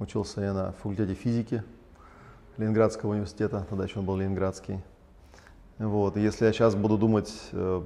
[0.00, 1.62] Учился я на факультете физики
[2.56, 4.80] Ленинградского университета, тогда еще он был Ленинградский.
[5.78, 6.16] Вот.
[6.16, 7.82] Если я сейчас буду думать э,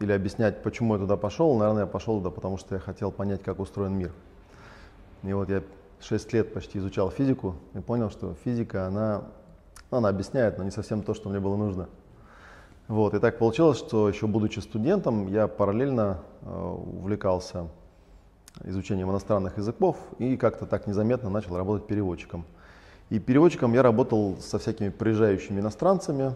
[0.00, 3.42] или объяснять, почему я туда пошел, наверное, я пошел туда, потому что я хотел понять,
[3.42, 4.12] как устроен мир.
[5.24, 5.62] И вот я
[6.00, 9.24] 6 лет почти изучал физику и понял, что физика, она,
[9.90, 11.90] она объясняет, но не совсем то, что мне было нужно.
[12.86, 13.12] Вот.
[13.12, 17.68] И так получилось, что еще будучи студентом, я параллельно э, увлекался
[18.64, 22.44] изучением иностранных языков и как-то так незаметно начал работать переводчиком.
[23.10, 26.34] И переводчиком я работал со всякими приезжающими иностранцами,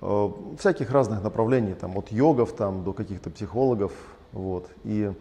[0.00, 3.92] Э, всяких разных направлений, там, от йогов там, до каких-то психологов.
[4.32, 4.68] Вот.
[4.84, 5.12] И,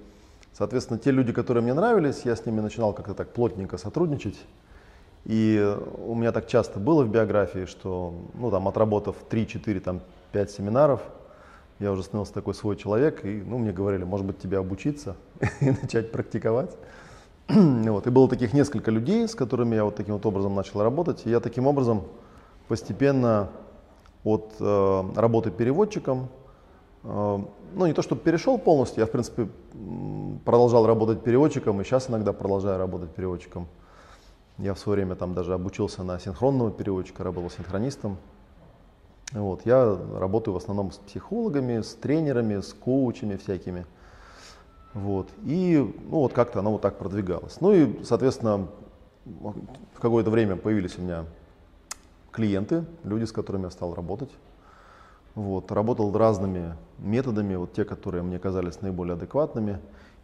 [0.53, 4.38] соответственно, те люди, которые мне нравились, я с ними начинал как-то так плотненько сотрудничать.
[5.26, 10.52] И у меня так часто было в биографии, что, ну, там, отработав 3-4, там, 5
[10.52, 11.02] семинаров,
[11.80, 15.16] я уже становился такой свой человек, и, ну, мне говорили, может быть, тебе обучиться
[15.62, 16.76] и начать практиковать.
[17.48, 18.08] вот.
[18.08, 21.30] И было таких несколько людей, с которыми я вот таким вот образом начал работать, и
[21.30, 22.04] я таким образом
[22.68, 23.49] постепенно
[24.24, 26.29] от э, работы переводчиком.
[27.04, 27.40] Э,
[27.74, 29.48] ну, не то, чтобы перешел полностью, я, в принципе,
[30.46, 33.68] продолжал работать переводчиком, и сейчас иногда продолжаю работать переводчиком.
[34.57, 38.18] Я в свое время там даже обучился на синхронного переводчика, работал синхронистом.
[39.33, 43.85] Вот, я работаю в основном с психологами, с тренерами, с коучами всякими.
[44.93, 45.77] Вот, и
[46.09, 47.59] ну, вот как-то оно вот так продвигалось.
[47.59, 48.67] Ну и, соответственно,
[49.25, 51.25] в какое-то время появились у меня
[52.31, 54.29] клиенты, люди, с которыми я стал работать.
[55.35, 59.79] Вот, работал разными методами, вот те, которые мне казались наиболее адекватными.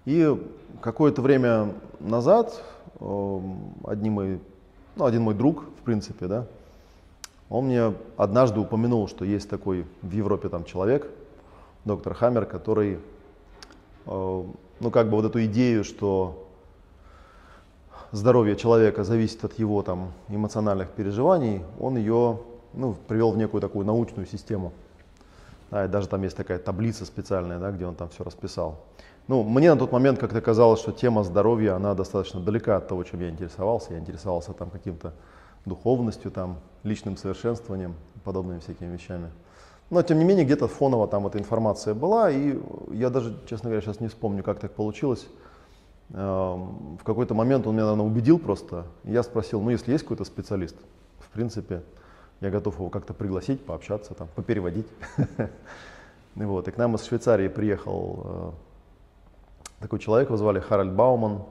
[0.05, 0.35] И
[0.81, 2.61] какое-то время назад
[2.99, 3.39] э,
[3.83, 4.39] один мой,
[4.95, 6.47] ну, один мой друг, в принципе, да,
[7.53, 11.07] он мне однажды упомянул, что есть такой в Европе там человек,
[11.85, 12.97] доктор Хаммер, который,
[14.07, 14.43] э,
[14.79, 16.47] ну как бы вот эту идею, что
[18.11, 22.39] здоровье человека зависит от его там, эмоциональных переживаний, он ее
[22.73, 24.71] ну, привел в некую такую научную систему.
[25.69, 28.79] Да, и даже там есть такая таблица специальная, да, где он там все расписал.
[29.27, 33.03] Ну, мне на тот момент как-то казалось, что тема здоровья, она достаточно далека от того,
[33.03, 33.93] чем я интересовался.
[33.93, 35.13] Я интересовался там каким-то
[35.65, 39.29] духовностью, там, личным совершенствованием, подобными всякими вещами.
[39.89, 42.59] Но, тем не менее, где-то фоново там эта информация была, и
[42.91, 45.27] я даже, честно говоря, сейчас не вспомню, как так получилось.
[46.13, 48.85] Эм, в какой-то момент он меня, наверное, убедил просто.
[49.03, 50.75] Я спросил, ну если есть какой-то специалист,
[51.19, 51.83] в принципе,
[52.41, 54.87] я готов его как-то пригласить, пообщаться, там, попереводить.
[56.35, 58.51] Вот, и к нам из Швейцарии приехал э,
[59.81, 61.43] такой человек, его звали Харальд Бауман,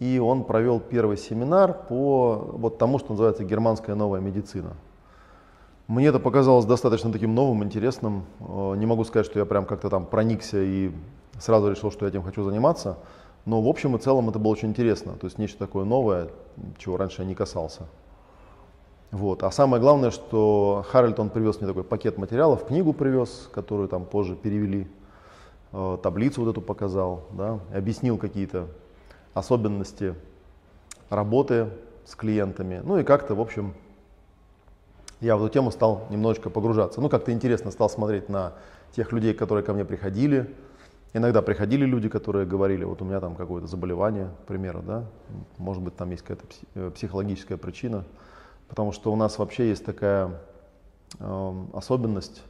[0.00, 4.74] и он провел первый семинар по вот тому, что называется германская новая медицина.
[5.86, 8.24] Мне это показалось достаточно таким новым, интересным.
[8.40, 10.92] Э, не могу сказать, что я прям как-то там проникся и
[11.38, 12.98] сразу решил, что я этим хочу заниматься.
[13.44, 16.28] Но в общем и целом это было очень интересно, то есть нечто такое новое,
[16.78, 17.82] чего раньше я не касался.
[19.10, 19.42] Вот.
[19.42, 24.06] А самое главное, что Харальд он привез мне такой пакет материалов, книгу привез, которую там
[24.06, 24.88] позже перевели,
[25.72, 28.68] э, таблицу вот эту показал, да, объяснил какие-то
[29.34, 30.14] особенности
[31.10, 31.68] работы
[32.06, 32.80] с клиентами.
[32.84, 33.74] Ну и как-то, в общем,
[35.20, 37.00] я в эту тему стал немножечко погружаться.
[37.00, 38.54] Ну, как-то интересно стал смотреть на
[38.92, 40.54] тех людей, которые ко мне приходили,
[41.16, 45.04] Иногда приходили люди, которые говорили, вот у меня там какое-то заболевание, к примеру, да,
[45.58, 46.44] может быть там есть какая-то
[46.74, 48.04] э, психологическая причина,
[48.68, 50.40] потому что у нас вообще есть такая
[51.20, 52.42] э, особенность,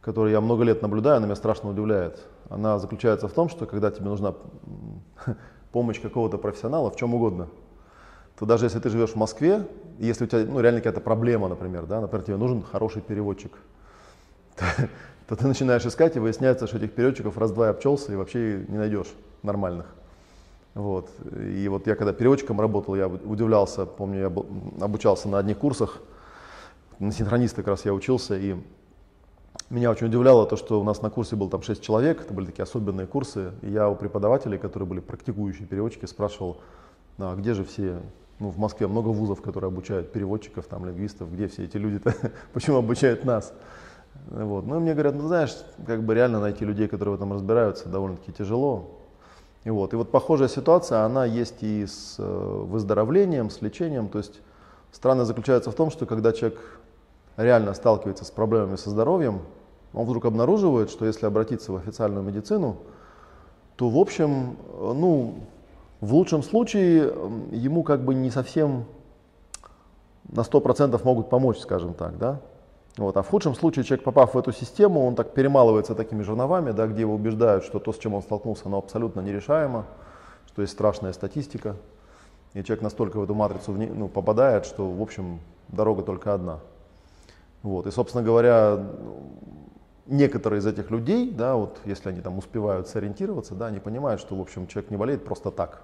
[0.00, 2.18] которую я много лет наблюдаю, она меня страшно удивляет.
[2.48, 4.34] Она заключается в том, что когда тебе нужна
[5.72, 7.48] помощь какого-то профессионала в чем угодно,
[8.38, 9.66] то даже если ты живешь в Москве,
[9.98, 13.52] если у тебя ну, реально какая-то проблема, например, да, например, тебе нужен хороший переводчик,
[15.28, 19.08] то ты начинаешь искать, и выясняется, что этих переводчиков раз-два обчелся, и вообще не найдешь
[19.42, 19.86] нормальных.
[20.74, 21.10] Вот.
[21.36, 26.00] И вот я когда переводчиком работал, я удивлялся, помню, я обучался на одних курсах,
[26.98, 28.56] на синхрониста как раз я учился, и
[29.70, 32.46] меня очень удивляло то, что у нас на курсе было там 6 человек, это были
[32.46, 36.58] такие особенные курсы, и я у преподавателей, которые были практикующие переводчики, спрашивал,
[37.18, 38.00] а где же все,
[38.38, 42.14] ну, в Москве много вузов, которые обучают переводчиков, там, лингвистов, где все эти люди-то,
[42.52, 43.52] почему обучают нас?
[44.30, 44.66] Вот.
[44.66, 45.56] Ну, мне говорят, ну, знаешь,
[45.86, 48.98] как бы реально найти людей, которые в этом разбираются, довольно-таки тяжело.
[49.64, 54.08] И вот, и вот похожая ситуация, она есть и с э, выздоровлением, с лечением.
[54.08, 54.40] То есть
[54.90, 56.58] странное заключается в том, что когда человек
[57.36, 59.40] реально сталкивается с проблемами со здоровьем,
[59.92, 62.76] он вдруг обнаруживает, что если обратиться в официальную медицину,
[63.76, 65.34] то в общем, ну,
[66.00, 67.12] в лучшем случае
[67.50, 68.84] ему как бы не совсем
[70.28, 72.40] на 100% могут помочь, скажем так, да.
[72.96, 73.16] Вот.
[73.16, 76.86] А в худшем случае человек, попав в эту систему, он так перемалывается такими жерновами, да,
[76.86, 79.86] где его убеждают, что то, с чем он столкнулся, оно абсолютно нерешаемо,
[80.46, 81.76] что есть страшная статистика.
[82.52, 86.60] И человек настолько в эту матрицу ну, попадает, что, в общем, дорога только одна.
[87.62, 87.86] Вот.
[87.86, 88.84] И, собственно говоря,
[90.06, 94.36] некоторые из этих людей, да, вот если они там успевают сориентироваться, да, они понимают, что,
[94.36, 95.82] в общем, человек не болеет просто так,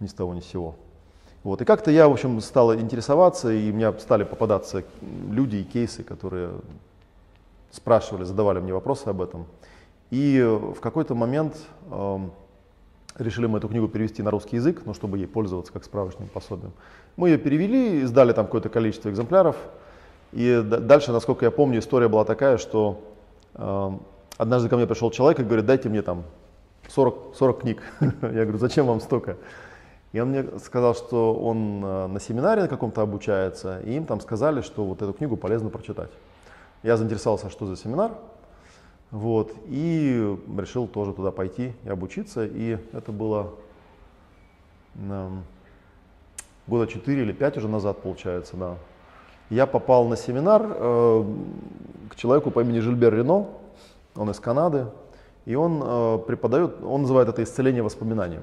[0.00, 0.76] ни с того ни с сего.
[1.42, 1.60] Вот.
[1.60, 4.82] И как-то я, в общем, стал интересоваться, и у меня стали попадаться
[5.30, 6.50] люди и кейсы, которые
[7.70, 9.46] спрашивали, задавали мне вопросы об этом.
[10.10, 11.56] И в какой-то момент
[11.90, 12.18] э,
[13.18, 16.72] решили мы эту книгу перевести на русский язык, ну, чтобы ей пользоваться как справочным пособием.
[17.16, 19.56] Мы ее перевели, издали там какое-то количество экземпляров.
[20.34, 23.00] И дальше, насколько я помню, история была такая, что
[23.54, 23.90] э,
[24.36, 26.24] однажды ко мне пришел человек и говорит, дайте мне там
[26.88, 27.82] 40, 40 книг.
[28.00, 29.36] я говорю, зачем вам столько?
[30.12, 34.20] И он мне сказал, что он э, на семинаре на каком-то обучается, и им там
[34.20, 36.10] сказали, что вот эту книгу полезно прочитать.
[36.82, 38.12] Я заинтересовался, что за семинар,
[39.12, 42.44] вот, и решил тоже туда пойти и обучиться.
[42.44, 43.54] И это было
[44.96, 45.30] э,
[46.66, 48.76] года 4 или 5 уже назад, получается, да.
[49.50, 51.24] Я попал на семинар э,
[52.10, 53.46] к человеку по имени Жильбер Рено,
[54.16, 54.86] он из Канады,
[55.44, 58.42] и он э, преподает, он называет это исцеление воспоминанием.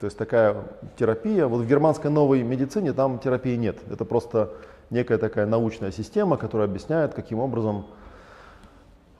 [0.00, 0.56] То есть такая
[0.98, 3.78] терапия, вот в германской новой медицине там терапии нет.
[3.90, 4.50] Это просто
[4.90, 7.86] некая такая научная система, которая объясняет, каким образом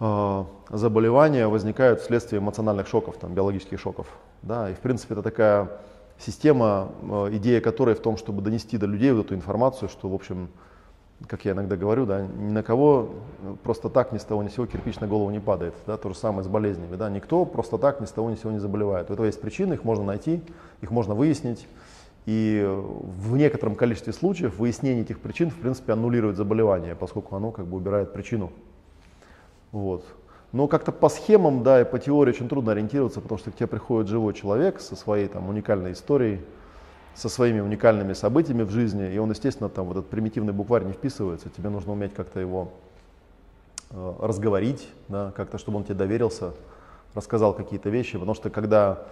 [0.01, 4.09] э, заболевания возникают вследствие эмоциональных шоков, там, биологических шоков.
[4.43, 4.69] Да?
[4.69, 5.71] И в принципе это такая
[6.19, 6.91] система,
[7.33, 10.49] идея которой в том, чтобы донести до людей вот эту информацию, что в общем
[11.27, 13.11] как я иногда говорю, да, ни на кого
[13.63, 15.75] просто так ни с того ни сего кирпич на голову не падает.
[15.87, 16.97] Да, то же самое с болезнями.
[16.97, 19.11] Да, никто просто так ни с того ни сего не заболевает.
[19.11, 20.43] У этого есть причины, их можно найти,
[20.81, 21.67] их можно выяснить.
[22.27, 27.67] И в некотором количестве случаев выяснение этих причин, в принципе, аннулирует заболевание, поскольку оно как
[27.67, 28.51] бы убирает причину.
[29.73, 30.05] Вот.
[30.53, 33.67] Но как-то по схемам, да, и по теории очень трудно ориентироваться, потому что к тебе
[33.67, 36.41] приходит живой человек со своей там уникальной историей,
[37.15, 40.93] со своими уникальными событиями в жизни, и он, естественно, там в этот примитивный букварь не
[40.93, 42.73] вписывается, тебе нужно уметь как-то его
[43.91, 46.53] э, разговорить, да, как-то, чтобы он тебе доверился,
[47.15, 49.05] рассказал какие-то вещи, потому что когда,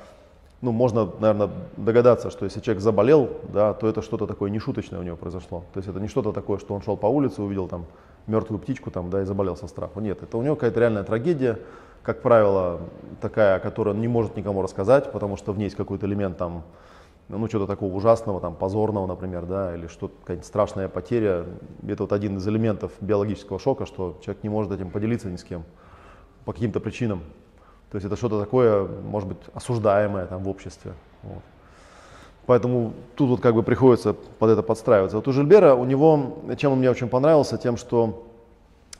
[0.61, 5.05] ну, можно, наверное, догадаться, что если человек заболел, да, то это что-то такое нешуточное у
[5.05, 7.87] него произошло, то есть это не что-то такое, что он шел по улице, увидел там
[8.27, 11.59] мертвую птичку там, да, и заболел со страху, нет, это у него какая-то реальная трагедия,
[12.03, 12.81] как правило,
[13.21, 16.65] такая, которую он не может никому рассказать, потому что в ней есть какой-то элемент там,
[17.39, 21.47] ну, что-то такого ужасного, там, позорного, например, да, или что-то, какая-нибудь страшная потеря.
[21.87, 25.45] Это вот один из элементов биологического шока, что человек не может этим поделиться ни с
[25.45, 25.65] кем
[26.45, 27.23] по каким-то причинам.
[27.91, 30.93] То есть это что-то такое, может быть, осуждаемое там в обществе.
[31.23, 31.43] Вот.
[32.47, 35.17] Поэтому тут вот как бы приходится под это подстраиваться.
[35.17, 38.27] Вот у Жильбера, у него, чем он мне очень понравился, тем, что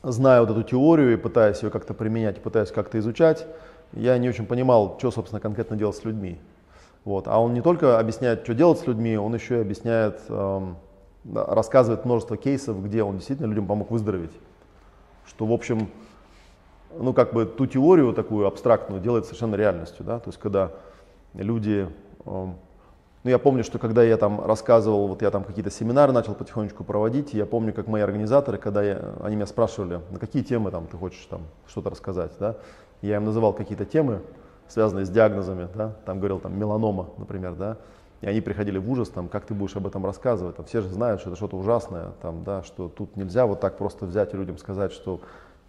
[0.01, 3.45] зная вот эту теорию и пытаясь ее как-то применять, пытаясь как-то изучать,
[3.91, 6.39] я не очень понимал, что, собственно, конкретно делать с людьми.
[7.05, 7.27] Вот.
[7.27, 10.77] А он не только объясняет, что делать с людьми, он еще и объясняет, эм,
[11.33, 14.33] рассказывает множество кейсов, где он действительно людям помог выздороветь.
[15.25, 15.89] Что, в общем,
[16.97, 20.05] ну, как бы ту теорию такую абстрактную делает совершенно реальностью.
[20.05, 20.19] Да?
[20.19, 20.71] То есть, когда
[21.33, 21.87] люди...
[22.25, 22.55] Эм,
[23.23, 26.83] ну, я помню, что когда я там рассказывал, вот я там какие-то семинары начал потихонечку
[26.83, 30.87] проводить, я помню, как мои организаторы, когда я, они меня спрашивали, на какие темы там
[30.87, 32.57] ты хочешь там что-то рассказать, да,
[33.01, 34.19] я им называл какие-то темы,
[34.67, 37.77] связанные с диагнозами, да, там говорил там меланома, например, да,
[38.21, 40.87] и они приходили в ужас, там, как ты будешь об этом рассказывать, там, все же
[40.89, 44.37] знают, что это что-то ужасное, там, да, что тут нельзя вот так просто взять и
[44.37, 45.19] людям сказать, что,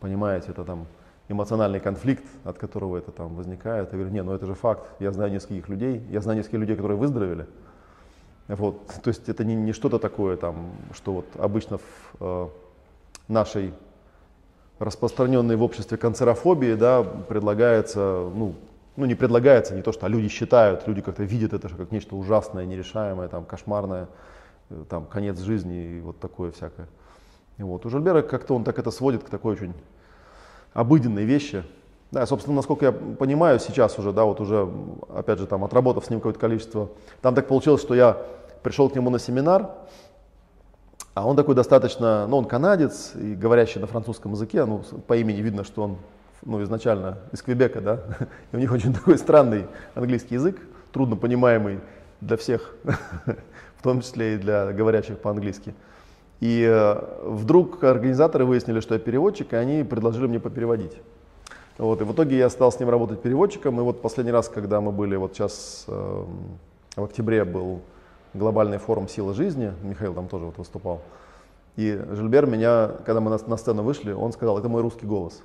[0.00, 0.86] понимаете, это там
[1.28, 3.90] эмоциональный конфликт, от которого это там возникает.
[3.92, 6.76] Я говорю, не, ну это же факт, я знаю нескольких людей, я знаю нескольких людей,
[6.76, 7.46] которые выздоровели,
[8.48, 11.82] вот, то есть это не, не что-то такое, там, что вот обычно в
[12.20, 12.48] э,
[13.28, 13.72] нашей
[14.78, 18.54] распространенной в обществе канцерофобии да, предлагается ну,
[18.96, 22.16] ну, не предлагается, не то, что а люди считают, люди как-то видят это как нечто
[22.16, 24.08] ужасное, нерешаемое, там, кошмарное,
[24.70, 26.86] э, там, конец жизни и вот такое всякое.
[27.58, 27.84] И вот.
[27.86, 29.74] У Жильбера как-то он так это сводит к такой очень
[30.72, 31.64] обыденной вещи.
[32.10, 34.68] Да, собственно, насколько я понимаю сейчас уже, да, вот уже,
[35.12, 38.18] опять же, там, отработав с ним какое-то количество, там так получилось, что я
[38.62, 39.70] пришел к нему на семинар,
[41.14, 45.40] а он такой достаточно, ну, он канадец и говорящий на французском языке, ну, по имени
[45.40, 45.98] видно, что он
[46.44, 48.00] ну, изначально из Квебека, да,
[48.52, 50.60] и у них очень такой странный английский язык,
[50.92, 51.80] трудно понимаемый
[52.20, 52.74] для всех,
[53.76, 55.74] в том числе и для говорящих по-английски.
[56.40, 60.96] И э, вдруг организаторы выяснили, что я переводчик, и они предложили мне попереводить.
[61.78, 64.80] Вот, и в итоге я стал с ним работать переводчиком, и вот последний раз, когда
[64.80, 66.24] мы были, вот сейчас э,
[66.96, 67.80] в октябре был
[68.32, 71.00] глобальный форум «Сила жизни», Михаил там тоже вот выступал,
[71.76, 75.42] и Жильбер меня, когда мы на, на сцену вышли, он сказал, это мой русский голос.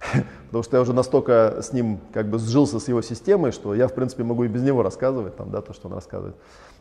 [0.46, 3.88] потому что я уже настолько с ним как бы сжился с его системой, что я,
[3.88, 6.36] в принципе, могу и без него рассказывать, там, да, то, что он рассказывает.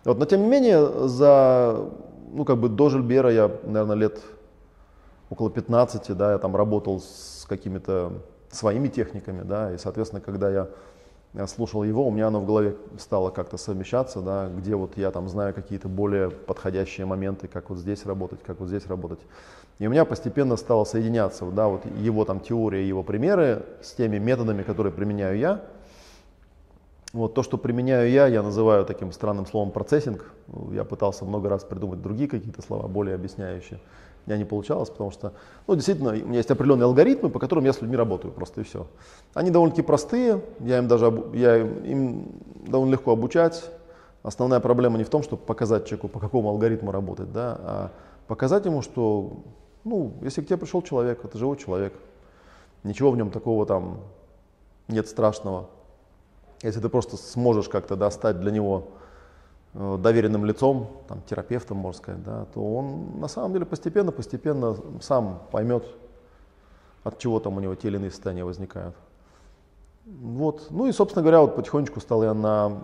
[0.06, 1.90] Вот, но, тем не менее, за,
[2.32, 4.22] ну, как бы до Жильбера я, наверное, лет
[5.30, 8.14] около 15, да, я там работал с какими-то
[8.50, 10.70] своими техниками, да, и, соответственно, когда я
[11.34, 15.12] я слушал его, у меня оно в голове стало как-то совмещаться, да, где вот я
[15.12, 19.20] там знаю какие-то более подходящие моменты, как вот здесь работать, как вот здесь работать.
[19.78, 24.18] И у меня постепенно стало соединяться, да, вот его там теория, его примеры с теми
[24.18, 25.64] методами, которые применяю я.
[27.14, 30.32] Вот то, что применяю я, я называю таким странным словом процессинг.
[30.72, 33.80] Я пытался много раз придумать другие какие-то слова, более объясняющие
[34.30, 35.34] меня не получалось, потому что,
[35.68, 38.64] ну, действительно, у меня есть определенные алгоритмы, по которым я с людьми работаю просто и
[38.64, 38.88] все.
[39.34, 42.32] Они довольно-таки простые, я им даже я им
[42.68, 43.70] довольно легко обучать.
[44.22, 47.92] Основная проблема не в том, чтобы показать человеку, по какому алгоритму работать, да, а
[48.28, 49.32] показать ему, что,
[49.84, 51.94] ну, если к тебе пришел человек, это живой человек,
[52.84, 54.02] ничего в нем такого там
[54.88, 55.68] нет страшного.
[56.62, 58.90] Если ты просто сможешь как-то достать для него
[59.74, 65.44] доверенным лицом, там, терапевтом, можно сказать, да, то он на самом деле постепенно, постепенно сам
[65.52, 65.86] поймет,
[67.04, 68.96] от чего там у него те или иные состояния возникают.
[70.06, 70.68] Вот.
[70.72, 72.80] Ну и, собственно говоря, вот потихонечку стал я на...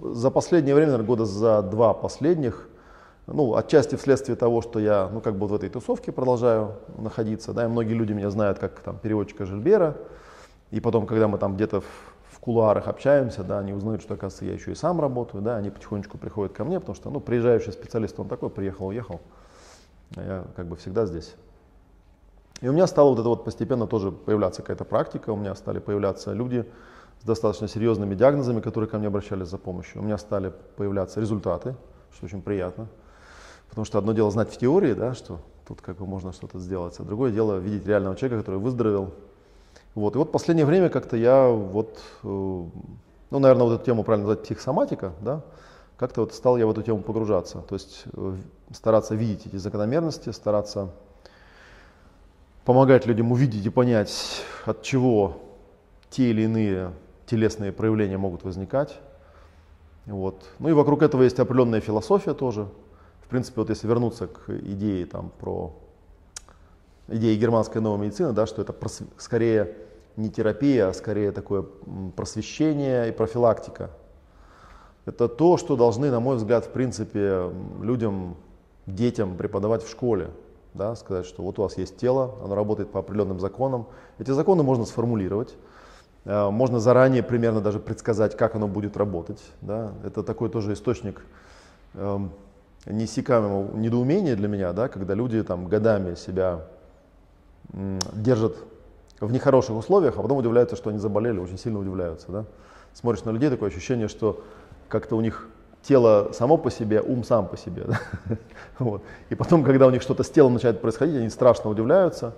[0.00, 2.68] За последнее время, наверное, года за два последних,
[3.26, 7.66] ну, отчасти вследствие того, что я, ну, как бы в этой тусовке продолжаю находиться, да,
[7.66, 9.96] и многие люди меня знают как там переводчика Жильбера,
[10.70, 11.82] и потом, когда мы там где-то
[12.44, 16.18] кулуарах общаемся, да, они узнают, что, оказывается, я еще и сам работаю, да, они потихонечку
[16.18, 19.22] приходят ко мне, потому что, ну, приезжающий специалист, он такой, приехал, уехал,
[20.16, 21.34] а я как бы всегда здесь.
[22.60, 25.78] И у меня стало вот это вот постепенно тоже появляться какая-то практика, у меня стали
[25.78, 26.70] появляться люди
[27.22, 30.02] с достаточно серьезными диагнозами, которые ко мне обращались за помощью.
[30.02, 31.74] У меня стали появляться результаты,
[32.12, 32.88] что очень приятно.
[33.70, 36.94] Потому что одно дело знать в теории, да, что тут как бы можно что-то сделать,
[37.00, 39.14] а другое дело видеть реального человека, который выздоровел,
[39.94, 40.14] вот.
[40.14, 44.28] И вот в последнее время как-то я вот, э, ну, наверное, вот эту тему правильно
[44.28, 45.42] назвать психосоматика, да,
[45.96, 47.58] как-то вот стал я в эту тему погружаться.
[47.68, 48.36] То есть э,
[48.72, 50.90] стараться видеть эти закономерности, стараться
[52.64, 55.36] помогать людям увидеть и понять, от чего
[56.10, 56.92] те или иные
[57.26, 58.98] телесные проявления могут возникать.
[60.06, 60.44] Вот.
[60.58, 62.68] Ну и вокруг этого есть определенная философия тоже.
[63.22, 65.74] В принципе, вот если вернуться к идее там, про
[67.08, 69.02] идеи германской новой медицины, да, что это просв...
[69.18, 69.76] скорее
[70.16, 71.64] не терапия, а скорее такое
[72.16, 73.90] просвещение и профилактика.
[75.06, 77.50] Это то, что должны, на мой взгляд, в принципе,
[77.82, 78.36] людям,
[78.86, 80.30] детям преподавать в школе.
[80.72, 83.86] Да, сказать, что вот у вас есть тело, оно работает по определенным законам.
[84.18, 85.54] Эти законы можно сформулировать,
[86.24, 89.40] э, можно заранее примерно даже предсказать, как оно будет работать.
[89.60, 89.92] Да.
[90.04, 91.24] Это такой тоже источник
[91.94, 92.32] эм,
[92.86, 96.64] неиссякаемого недоумения для меня, да, когда люди там годами себя
[97.72, 98.56] держат
[99.20, 102.30] в нехороших условиях, а потом удивляются, что они заболели, очень сильно удивляются.
[102.30, 102.44] Да?
[102.92, 104.42] Смотришь на людей, такое ощущение, что
[104.88, 105.48] как-то у них
[105.82, 107.84] тело само по себе, ум сам по себе.
[108.28, 108.36] Да?
[108.78, 109.02] Вот.
[109.30, 112.34] И потом, когда у них что-то с телом начинает происходить, они страшно удивляются,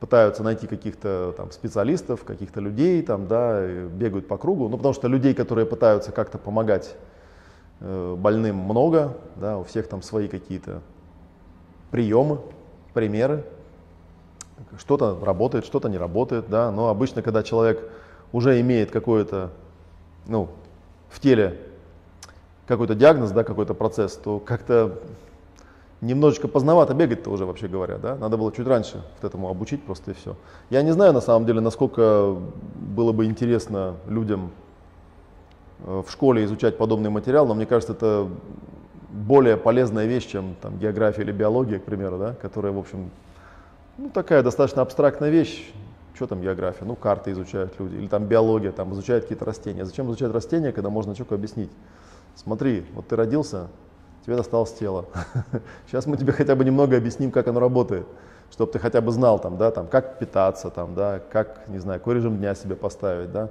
[0.00, 4.68] пытаются найти каких-то там специалистов, каких-то людей, там, да, бегают по кругу.
[4.68, 6.96] Ну, потому что людей, которые пытаются как-то помогать
[7.80, 10.82] э, больным много, да, у всех там свои какие-то
[11.90, 12.40] приемы,
[12.94, 13.44] примеры
[14.78, 17.90] что-то работает, что-то не работает, да, но обычно, когда человек
[18.32, 19.50] уже имеет какое-то,
[20.26, 20.48] ну,
[21.10, 21.58] в теле
[22.66, 24.98] какой-то диагноз, да, какой-то процесс, то как-то
[26.00, 30.10] немножечко поздновато бегать-то уже, вообще говоря, да, надо было чуть раньше вот этому обучить просто
[30.10, 30.36] и все.
[30.68, 32.36] Я не знаю, на самом деле, насколько
[32.74, 34.50] было бы интересно людям
[35.84, 38.28] э, в школе изучать подобный материал, но мне кажется, это
[39.10, 43.10] более полезная вещь, чем там география или биология, к примеру, да, которая, в общем,
[43.98, 45.72] ну, такая достаточно абстрактная вещь.
[46.14, 46.84] Что там география?
[46.84, 47.96] Ну, карты изучают люди.
[47.96, 49.84] Или там биология, там изучают какие-то растения.
[49.84, 51.70] Зачем изучать растения, когда можно человеку объяснить?
[52.34, 53.68] Смотри, вот ты родился,
[54.24, 55.06] тебе досталось тело.
[55.86, 58.06] Сейчас мы тебе хотя бы немного объясним, как оно работает,
[58.50, 62.00] чтобы ты хотя бы знал, там, да, там, как питаться, там, да, как, не знаю,
[62.00, 63.50] какой режим дня себе поставить, да,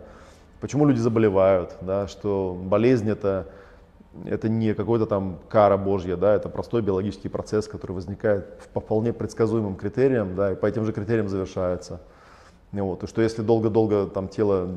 [0.60, 3.48] почему люди заболевают, да, что болезнь это
[4.26, 9.14] это не какой-то там кара Божья, да, это простой биологический процесс, который возникает по вполне
[9.14, 12.02] предсказуемым критериям, да, и по этим же критериям завершается.
[12.72, 14.70] Вот, и что если долго-долго там тело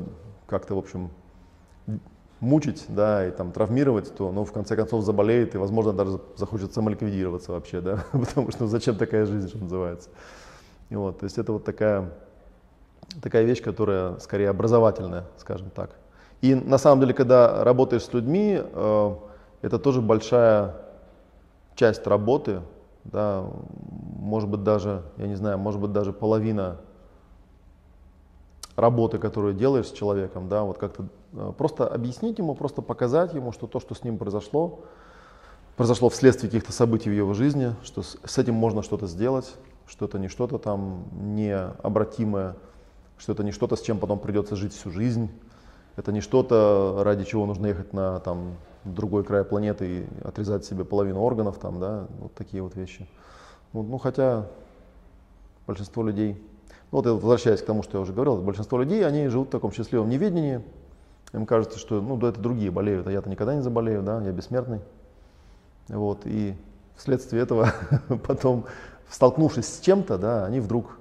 [0.47, 1.09] как-то, в общем,
[2.39, 6.73] мучить, да, и там травмировать, то, ну, в конце концов заболеет и, возможно, даже захочет
[6.73, 10.09] самоликвидироваться вообще, да, потому что ну, зачем такая жизнь, что называется.
[10.89, 12.13] И вот, то есть это вот такая,
[13.21, 15.91] такая вещь, которая скорее образовательная, скажем так.
[16.41, 19.15] И на самом деле, когда работаешь с людьми, э,
[19.61, 20.75] это тоже большая
[21.75, 22.61] часть работы,
[23.03, 23.45] да,
[24.19, 26.77] может быть даже, я не знаю, может быть даже половина
[28.75, 33.51] работы, которую делаешь с человеком, да, вот как-то э, просто объяснить ему, просто показать ему,
[33.51, 34.81] что то, что с ним произошло,
[35.77, 39.55] произошло вследствие каких-то событий в его жизни, что с, с этим можно что-то сделать,
[39.87, 42.55] что это не что-то там необратимое,
[43.17, 45.29] что это не что-то, с чем потом придется жить всю жизнь,
[45.95, 50.85] это не что-то, ради чего нужно ехать на там, другой край планеты и отрезать себе
[50.85, 53.07] половину органов, там, да, вот такие вот вещи.
[53.73, 54.47] Ну, ну хотя
[55.67, 56.41] большинство людей
[56.91, 59.71] ну, вот возвращаясь к тому, что я уже говорил, большинство людей, они живут в таком
[59.71, 60.61] счастливом неведении.
[61.33, 64.31] Им кажется, что ну, да, это другие болеют, а я-то никогда не заболею, да, я
[64.31, 64.79] бессмертный.
[65.89, 66.55] Вот, и
[66.95, 67.73] вследствие этого
[68.27, 68.65] потом,
[69.09, 70.97] столкнувшись с чем-то, да, они вдруг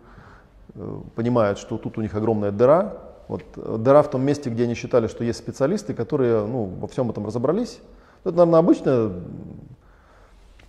[0.75, 3.04] э, понимают, что тут у них огромная дыра.
[3.29, 6.87] Вот, э, дыра в том месте, где они считали, что есть специалисты, которые ну, во
[6.89, 7.81] всем этом разобрались.
[8.25, 9.13] Это, наверное, обычное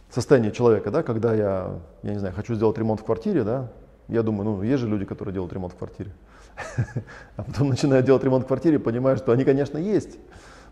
[0.09, 3.69] состояние человека, да, когда я, я не знаю, хочу сделать ремонт в квартире, да,
[4.07, 6.11] я думаю, ну, есть же люди, которые делают ремонт в квартире.
[7.35, 10.17] А потом начинаю делать ремонт в квартире, понимаю, что они, конечно, есть,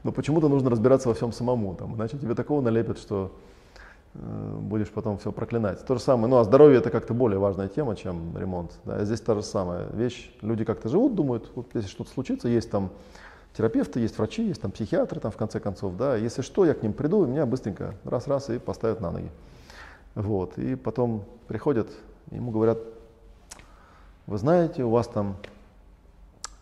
[0.04, 1.76] но почему-то нужно разбираться во всем самому.
[1.76, 3.36] Там, иначе тебе такого налепят, что
[4.14, 5.86] будешь потом все проклинать.
[5.86, 8.72] То же самое, ну а здоровье это как-то более важная тема, чем ремонт.
[8.86, 10.32] Да, здесь та же самая вещь.
[10.42, 12.92] Люди как-то живут, думают, вот если что-то случится, есть там
[13.54, 16.84] терапевты, есть врачи, есть там психиатры, там в конце концов, да, если что, я к
[16.84, 19.30] ним приду, и меня быстренько раз-раз и поставят на ноги.
[20.16, 21.90] Вот, и потом приходят,
[22.32, 22.80] ему говорят,
[24.28, 25.38] вы знаете, у вас там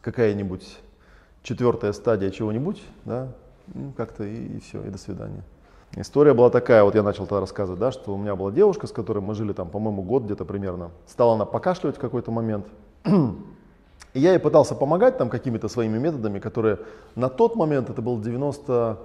[0.02, 0.80] какая-нибудь
[1.44, 3.30] четвертая стадия чего-нибудь, да,
[3.74, 5.44] ну, как-то и, и все, и до свидания.
[5.96, 8.92] История была такая, вот я начал тогда рассказывать, да, что у меня была девушка, с
[8.92, 10.92] которой мы жили там, по-моему, год где-то примерно.
[11.06, 12.66] Стала она покашливать в какой-то момент.
[14.14, 16.80] И я ей пытался помогать там какими-то своими методами, которые
[17.16, 18.98] на тот момент, это был 90,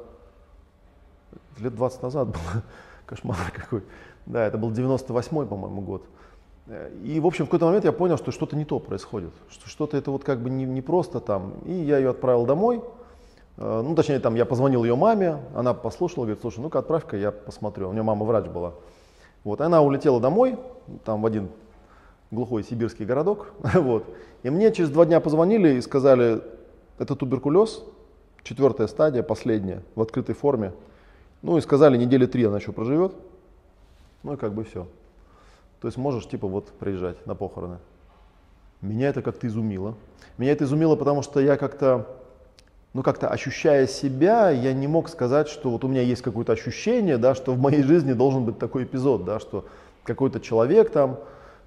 [1.58, 2.40] лет 20 назад был,
[3.06, 3.82] кошмар какой.
[4.26, 6.04] Да, это был 98 по-моему, год.
[7.04, 9.96] И, в общем, в какой-то момент я понял, что что-то не то происходит, что что-то
[9.96, 11.54] это вот как бы не, не просто там.
[11.64, 12.82] И я ее отправил домой,
[13.56, 17.88] ну, точнее, там я позвонил ее маме, она послушала, говорит, слушай, ну-ка отправь-ка, я посмотрю.
[17.88, 18.74] У нее мама врач была.
[19.44, 20.58] Вот, она улетела домой,
[21.04, 21.48] там в один
[22.30, 24.04] глухой сибирский городок, вот.
[24.42, 26.42] И мне через два дня позвонили и сказали,
[26.98, 27.82] это туберкулез,
[28.42, 30.72] четвертая стадия, последняя, в открытой форме.
[31.42, 33.14] Ну и сказали, недели три она еще проживет.
[34.22, 34.86] Ну и как бы все.
[35.80, 37.78] То есть можешь типа вот приезжать на похороны.
[38.80, 39.94] Меня это как-то изумило.
[40.38, 42.06] Меня это изумило, потому что я как-то,
[42.96, 47.18] ну как-то ощущая себя, я не мог сказать, что вот у меня есть какое-то ощущение,
[47.18, 49.66] да, что в моей жизни должен быть такой эпизод, да, что
[50.02, 51.18] какой-то человек там,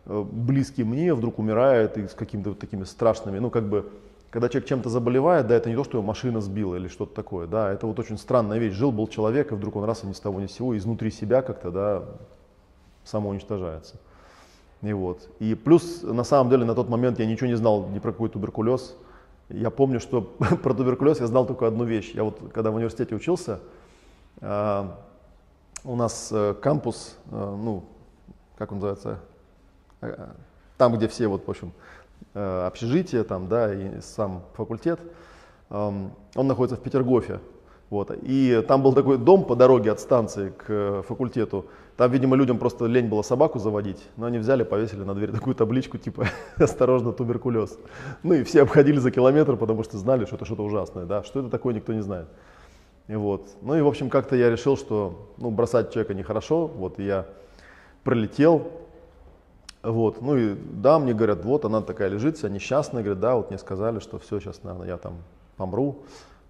[0.08, 3.92] э, близкий мне, вдруг умирает и с какими-то вот такими страшными, ну как бы,
[4.32, 7.46] когда человек чем-то заболевает, да, это не то, что его машина сбила или что-то такое,
[7.46, 8.74] да, это вот очень странная вещь.
[8.74, 11.12] Жил был человек, и вдруг он раз и ни с того ни с сего, изнутри
[11.12, 12.06] себя как-то, да,
[13.04, 13.98] самоуничтожается.
[14.82, 15.30] И, вот.
[15.38, 18.30] и плюс, на самом деле, на тот момент я ничего не знал ни про какой
[18.30, 18.96] туберкулез.
[19.49, 20.21] Я помню, что
[20.63, 22.12] про туберкулез я знал только одну вещь.
[22.13, 23.59] Я вот, когда в университете учился,
[24.41, 24.85] э,
[25.83, 27.83] у нас э, кампус, э, ну,
[28.57, 29.19] как он называется,
[30.01, 30.27] э,
[30.77, 31.73] там, где все, вот, в общем,
[32.33, 34.99] общежитие, там, да, и сам факультет,
[35.69, 35.75] э,
[36.35, 37.39] он находится в Петергофе.
[37.89, 38.12] Вот.
[38.21, 41.65] И там был такой дом по дороге от станции к факультету.
[41.99, 45.53] Там, видимо, людям просто лень было собаку заводить, но они взяли, повесили на дверь такую
[45.53, 47.77] табличку, типа «Осторожно, туберкулез».
[48.23, 51.03] Ну и все обходили за километр, потому что знали, что это что-то ужасное.
[51.03, 51.23] Да?
[51.23, 52.29] Что это такое, никто не знает.
[53.09, 53.49] И вот.
[53.62, 56.67] Ну и, в общем, как-то я решил, что ну, бросать человека нехорошо.
[56.67, 57.25] Вот, и я
[58.05, 58.71] пролетел.
[59.83, 60.21] Вот.
[60.21, 63.03] Ну и да, мне говорят, вот она такая лежит, вся несчастная.
[63.03, 65.15] Говорят, да, вот мне сказали, что все, сейчас, наверное, я там
[65.57, 65.97] помру.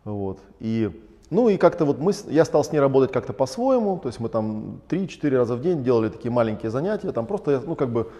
[0.03, 0.37] Вот.
[0.59, 0.91] И
[1.29, 4.29] ну и как-то вот мы, я стал с ней работать как-то по-своему, то есть мы
[4.29, 8.11] там 3-4 раза в день делали такие маленькие занятия, там просто, ну как бы,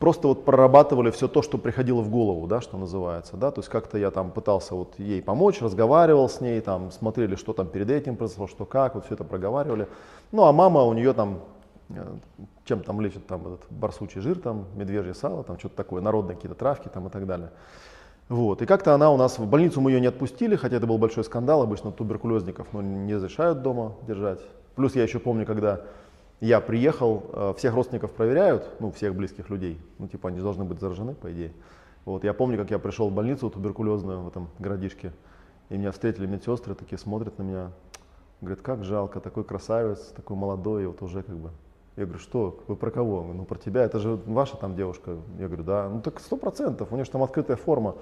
[0.00, 3.68] просто вот прорабатывали все то, что приходило в голову, да, что называется, да, то есть
[3.68, 7.90] как-то я там пытался вот ей помочь, разговаривал с ней, там смотрели, что там перед
[7.90, 9.86] этим произошло, что как, вот все это проговаривали.
[10.32, 11.40] Ну а мама у нее там
[11.90, 12.02] э,
[12.64, 16.56] чем там лечит, там этот барсучий жир, там медвежье сало, там что-то такое, народные какие-то
[16.56, 17.50] травки там и так далее.
[18.30, 18.62] Вот.
[18.62, 21.24] И как-то она у нас, в больницу мы ее не отпустили, хотя это был большой
[21.24, 24.38] скандал, обычно туберкулезников ну, не разрешают дома держать.
[24.76, 25.80] Плюс я еще помню, когда
[26.40, 30.78] я приехал, э, всех родственников проверяют, ну, всех близких людей, ну, типа они должны быть
[30.78, 31.52] заражены, по идее.
[32.04, 35.12] Вот, я помню, как я пришел в больницу туберкулезную в этом городишке,
[35.68, 37.72] и меня встретили медсестры, такие смотрят на меня,
[38.40, 41.50] говорят, как жалко, такой красавец, такой молодой, и вот уже как бы
[41.96, 43.22] я говорю, что, вы про кого?
[43.22, 45.16] Ну, про тебя, это же ваша там девушка.
[45.38, 45.88] Я говорю, да.
[45.88, 47.96] Ну, так сто процентов, у нее же там открытая форма.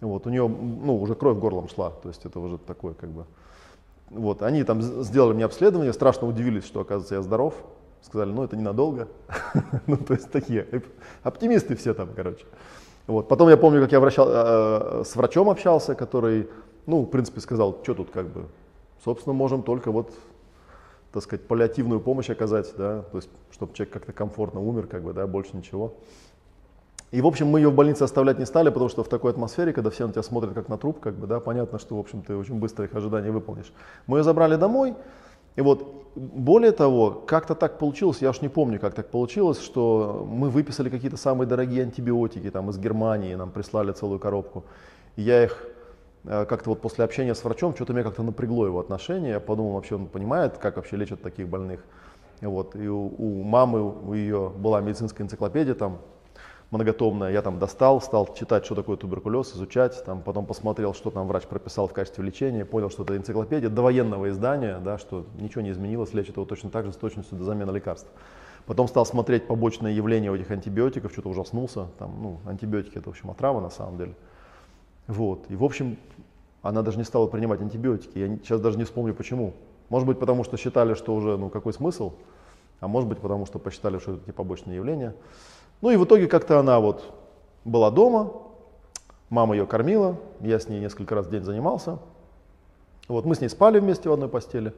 [0.00, 3.24] Вот, у нее, ну, уже кровь горлом шла, то есть это уже такое, как бы.
[4.10, 7.54] Вот, они там сделали мне обследование, страшно удивились, что, оказывается, я здоров.
[8.02, 9.08] Сказали, ну, это ненадолго.
[9.86, 10.66] ну, то есть такие
[11.22, 12.44] оптимисты все там, короче.
[13.06, 13.28] Вот.
[13.28, 16.48] Потом я помню, как я вращал, э, с врачом общался, который,
[16.86, 18.44] ну, в принципе, сказал, что тут как бы,
[19.02, 20.12] собственно, можем только вот,
[21.14, 25.12] так сказать, паллиативную помощь оказать, да, то есть, чтобы человек как-то комфортно умер, как бы,
[25.12, 25.94] да, больше ничего.
[27.12, 29.72] И, в общем, мы ее в больнице оставлять не стали, потому что в такой атмосфере,
[29.72, 32.22] когда все на тебя смотрят как на труп, как бы, да, понятно, что, в общем,
[32.22, 33.72] ты очень быстро их ожидания выполнишь.
[34.08, 34.94] Мы ее забрали домой,
[35.54, 40.26] и вот более того, как-то так получилось, я уж не помню, как так получилось, что
[40.28, 44.64] мы выписали какие-то самые дорогие антибиотики там из Германии, нам прислали целую коробку.
[45.16, 45.73] Я их
[46.24, 49.32] как-то вот после общения с врачом, что-то меня как-то напрягло его отношение.
[49.32, 51.84] Я подумал, вообще он понимает, как вообще лечат таких больных.
[52.40, 52.76] Вот.
[52.76, 55.98] И у, у мамы, у ее была медицинская энциклопедия там
[56.70, 57.30] многотомная.
[57.30, 60.02] Я там достал, стал читать, что такое туберкулез, изучать.
[60.04, 62.64] Там, потом посмотрел, что там врач прописал в качестве лечения.
[62.64, 66.86] Понял, что это энциклопедия довоенного издания, да, что ничего не изменилось, лечит его точно так
[66.86, 68.10] же с точностью до замены лекарств.
[68.66, 71.88] Потом стал смотреть побочные явления у этих антибиотиков, что-то ужаснулся.
[71.98, 74.14] Там, ну, антибиотики это, в общем, отрава на самом деле.
[75.06, 75.44] Вот.
[75.48, 75.96] И, в общем,
[76.62, 78.18] она даже не стала принимать антибиотики.
[78.18, 79.52] Я сейчас даже не вспомню, почему.
[79.90, 82.12] Может быть, потому что считали, что уже, ну, какой смысл,
[82.80, 85.14] а может быть, потому что посчитали, что это не побочные явления.
[85.82, 87.02] Ну и в итоге как-то она вот
[87.64, 88.32] была дома,
[89.28, 91.98] мама ее кормила, я с ней несколько раз в день занимался.
[93.08, 94.72] Вот, мы с ней спали вместе в одной постели.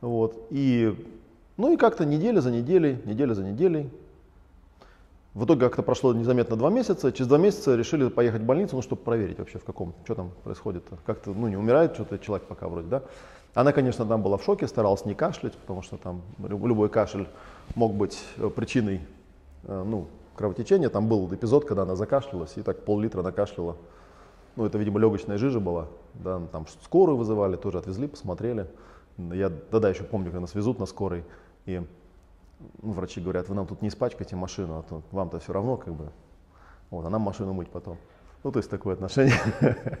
[0.00, 0.94] Вот, и,
[1.56, 3.90] ну и как-то неделя за неделей, неделя за неделей.
[5.34, 7.10] В итоге как-то прошло незаметно два месяца.
[7.10, 10.30] Через два месяца решили поехать в больницу, ну, чтобы проверить вообще в каком, что там
[10.44, 10.84] происходит.
[11.04, 13.02] Как-то, ну, не умирает что-то человек пока вроде, да.
[13.52, 17.26] Она, конечно, там была в шоке, старалась не кашлять, потому что там любой кашель
[17.74, 19.00] мог быть э, причиной,
[19.64, 20.88] э, ну, кровотечение.
[20.88, 23.76] Там был эпизод, когда она закашлялась и так пол-литра накашляла.
[24.54, 25.86] Ну, это, видимо, легочная жижа была.
[26.14, 28.68] Да, там скорую вызывали, тоже отвезли, посмотрели.
[29.18, 31.24] Я да-да, еще помню, когда нас везут на скорой,
[31.66, 31.82] и
[32.82, 35.94] ну, врачи говорят, вы нам тут не испачкайте машину, а то вам-то все равно, как
[35.94, 36.10] бы.
[36.90, 37.96] Вот, а нам машину мыть потом.
[38.42, 39.40] Ну, то есть такое отношение.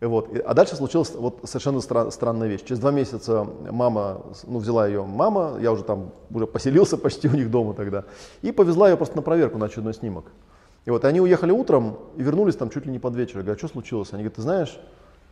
[0.00, 0.28] Вот.
[0.46, 2.62] А дальше случилась вот совершенно стра- странная вещь.
[2.62, 7.32] Через два месяца мама, ну, взяла ее мама, я уже там уже поселился почти у
[7.32, 8.04] них дома тогда,
[8.42, 10.26] и повезла ее просто на проверку на очередной снимок.
[10.84, 13.38] И вот они уехали утром и вернулись там чуть ли не под вечер.
[13.38, 14.12] Я говорю, а что случилось?
[14.12, 14.78] Они говорят, ты знаешь,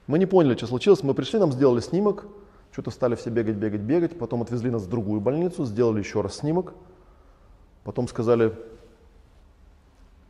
[0.08, 1.02] мы не поняли, что случилось.
[1.04, 2.26] Мы пришли, нам сделали снимок,
[2.76, 4.18] что-то стали все бегать, бегать, бегать.
[4.18, 6.74] Потом отвезли нас в другую больницу, сделали еще раз снимок.
[7.84, 8.52] Потом сказали,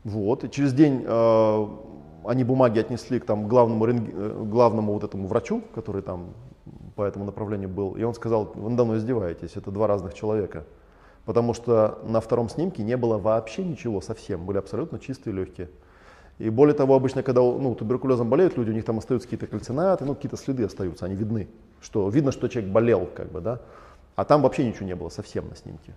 [0.04, 0.44] вот.
[0.44, 1.66] И через день э,
[2.24, 4.14] они бумаги отнесли к там, главному, рентг...
[4.14, 6.34] Э, главному вот этому врачу, который там
[6.94, 10.66] по этому направлению был, и он сказал, вы надо мной издеваетесь, это два разных человека.
[11.24, 15.68] Потому что на втором снимке не было вообще ничего совсем, были абсолютно чистые легкие.
[16.38, 20.04] И более того, обычно, когда ну, туберкулезом болеют люди, у них там остаются какие-то кальцинаты,
[20.04, 21.48] ну, какие-то следы остаются, они видны.
[21.86, 23.60] Что, видно, что человек болел, как бы, да.
[24.16, 25.94] А там вообще ничего не было совсем на снимке.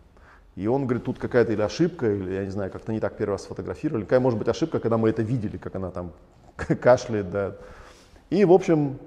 [0.56, 3.32] И он говорит, тут какая-то или ошибка, или, я не знаю, как-то не так первый
[3.32, 4.04] раз сфотографировали.
[4.04, 6.12] Какая может быть ошибка, когда мы это видели, как она там
[6.58, 7.56] кашляет, да.
[8.30, 9.00] И, в общем,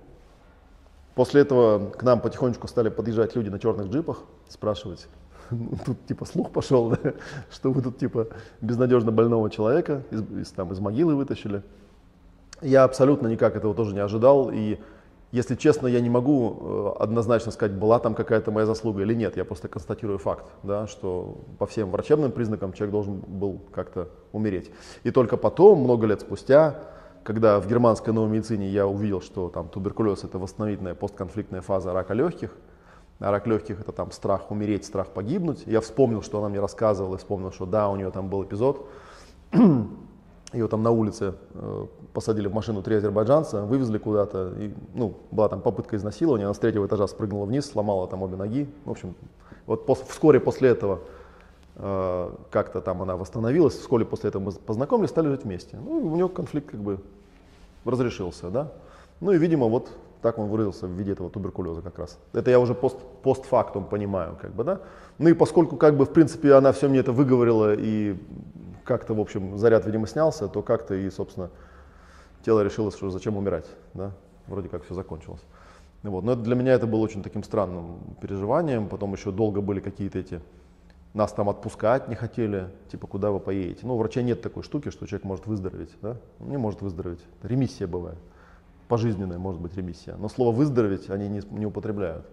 [1.15, 4.19] после этого к нам потихонечку стали подъезжать люди на черных джипах,
[4.49, 5.07] спрашивать,
[5.53, 7.13] ну, тут типа слух пошел, да,
[7.53, 8.27] что вы тут типа
[8.61, 11.63] безнадежно больного человека из, из, там, из могилы вытащили.
[12.61, 14.81] Я абсолютно никак этого тоже не ожидал, и
[15.33, 19.37] если честно, я не могу э, однозначно сказать, была там какая-то моя заслуга или нет.
[19.39, 24.71] Я просто констатирую факт, да, что по всем врачебным признакам человек должен был как-то умереть.
[25.05, 26.77] И только потом, много лет спустя,
[27.25, 32.13] когда в германской новой медицине я увидел, что там туберкулез это восстановительная постконфликтная фаза рака
[32.13, 32.55] легких,
[33.19, 35.63] а рак легких это там страх умереть, страх погибнуть.
[35.65, 38.87] Я вспомнил, что она мне рассказывала, и вспомнил, что да, у нее там был эпизод.
[40.53, 44.53] Ее там на улице э, посадили в машину три азербайджанца, вывезли куда-то.
[44.59, 48.37] И, ну, была там попытка изнасилования, она с третьего этажа спрыгнула вниз, сломала там обе
[48.37, 48.69] ноги.
[48.85, 49.15] В общем,
[49.67, 51.01] вот пос, вскоре после этого
[51.77, 55.79] э, как-то там она восстановилась, вскоре после этого мы познакомились, стали жить вместе.
[55.83, 56.99] Ну, у нее конфликт как бы
[57.85, 58.73] разрешился, да.
[59.21, 62.19] Ну и, видимо, вот так он выразился в виде этого туберкулеза как раз.
[62.33, 64.81] Это я уже пост, постфактум понимаю, как бы, да.
[65.19, 68.17] Ну и поскольку, как бы, в принципе, она все мне это выговорила и
[68.85, 71.51] как-то, в общем, заряд, видимо, снялся, то как-то и, собственно,
[72.45, 74.13] тело решило, что зачем умирать, да,
[74.47, 75.43] вроде как все закончилось.
[76.03, 76.25] Вот.
[76.25, 80.19] Но это, для меня это было очень таким странным переживанием, потом еще долго были какие-то
[80.19, 80.41] эти,
[81.15, 83.87] нас там отпускать не хотели, типа, куда вы поедете.
[83.87, 87.21] Ну, у врача нет такой штуки, что человек может выздороветь, да, он не может выздороветь,
[87.43, 88.19] ремиссия бывает,
[88.89, 92.27] пожизненная может быть ремиссия, но слово выздороветь они не, не употребляют.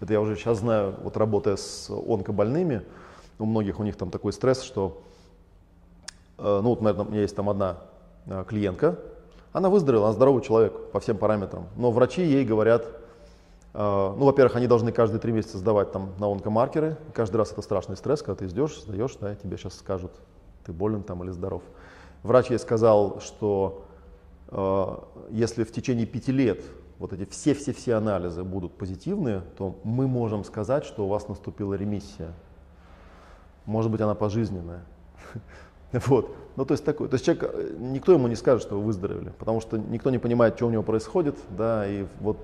[0.00, 2.82] Это я уже сейчас знаю, вот работая с онкобольными,
[3.38, 5.02] у многих у них там такой стресс, что,
[6.38, 7.78] ну вот, наверное, у меня есть там одна
[8.26, 8.98] э, клиентка,
[9.56, 11.66] она выздоровела, она здоровый человек по всем параметрам.
[11.76, 12.84] Но врачи ей говорят,
[13.72, 16.98] э, ну, во-первых, они должны каждые три месяца сдавать там на онкомаркеры.
[17.14, 20.12] Каждый раз это страшный стресс, когда ты идешь, сдаешь, да, тебе сейчас скажут,
[20.66, 21.62] ты болен там или здоров.
[22.22, 23.86] Врач ей сказал, что
[24.48, 24.96] э,
[25.30, 26.60] если в течение пяти лет
[26.98, 32.32] вот эти все-все-все анализы будут позитивные, то мы можем сказать, что у вас наступила ремиссия.
[33.64, 34.84] Может быть, она пожизненная.
[36.06, 36.34] Вот.
[36.56, 37.08] Ну, то есть такой.
[37.08, 40.18] То есть человек, э, никто ему не скажет, что вы выздоровели, потому что никто не
[40.18, 42.38] понимает, что у него происходит, да, и вот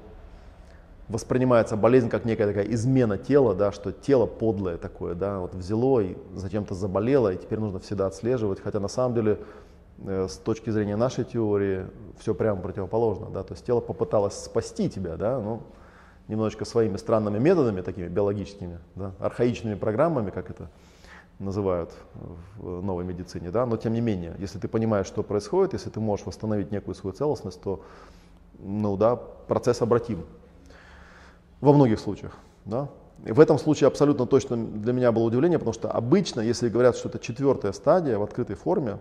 [1.09, 6.00] воспринимается болезнь как некая такая измена тела, да, что тело подлое такое, да, вот взяло
[6.00, 9.38] и зачем-то заболело, и теперь нужно всегда отслеживать, хотя на самом деле
[10.05, 11.87] э, с точки зрения нашей теории
[12.18, 15.62] все прямо противоположно, да, то есть тело попыталось спасти тебя, да, ну,
[16.28, 20.68] немножечко своими странными методами, такими биологическими, да, архаичными программами, как это
[21.42, 21.92] называют
[22.57, 26.00] в новой медицине, да, но тем не менее, если ты понимаешь, что происходит, если ты
[26.00, 27.83] можешь восстановить некую свою целостность, то,
[28.59, 30.24] ну да, процесс обратим,
[31.61, 32.37] во многих случаях.
[32.64, 32.88] Да?
[33.24, 36.96] И в этом случае абсолютно точно для меня было удивление, потому что обычно, если говорят,
[36.96, 38.98] что это четвертая стадия в открытой форме,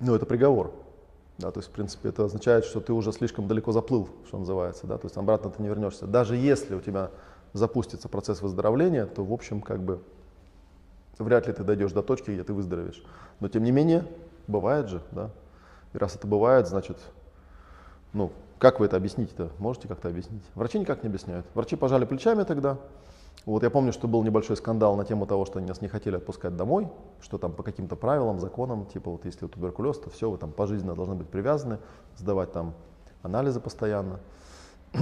[0.00, 0.72] ну это приговор.
[1.38, 4.86] Да, то есть, в принципе, это означает, что ты уже слишком далеко заплыл, что называется,
[4.86, 6.06] да, то есть обратно ты не вернешься.
[6.06, 7.10] Даже если у тебя
[7.52, 10.00] запустится процесс выздоровления, то, в общем, как бы
[11.18, 13.02] вряд ли ты дойдешь до точки, где ты выздоровеешь.
[13.40, 14.06] Но, тем не менее,
[14.46, 15.30] бывает же, да.
[15.92, 16.98] И раз это бывает, значит,
[18.12, 19.50] ну, как вы это объясните-то?
[19.58, 20.42] Можете как-то объяснить?
[20.54, 21.46] Врачи никак не объясняют.
[21.54, 22.78] Врачи пожали плечами тогда.
[23.44, 26.16] Вот я помню, что был небольшой скандал на тему того, что они нас не хотели
[26.16, 26.88] отпускать домой,
[27.20, 30.94] что там по каким-то правилам, законам, типа вот если туберкулез, то все, вы там пожизненно
[30.94, 31.78] должны быть привязаны,
[32.16, 32.74] сдавать там
[33.22, 34.18] анализы постоянно.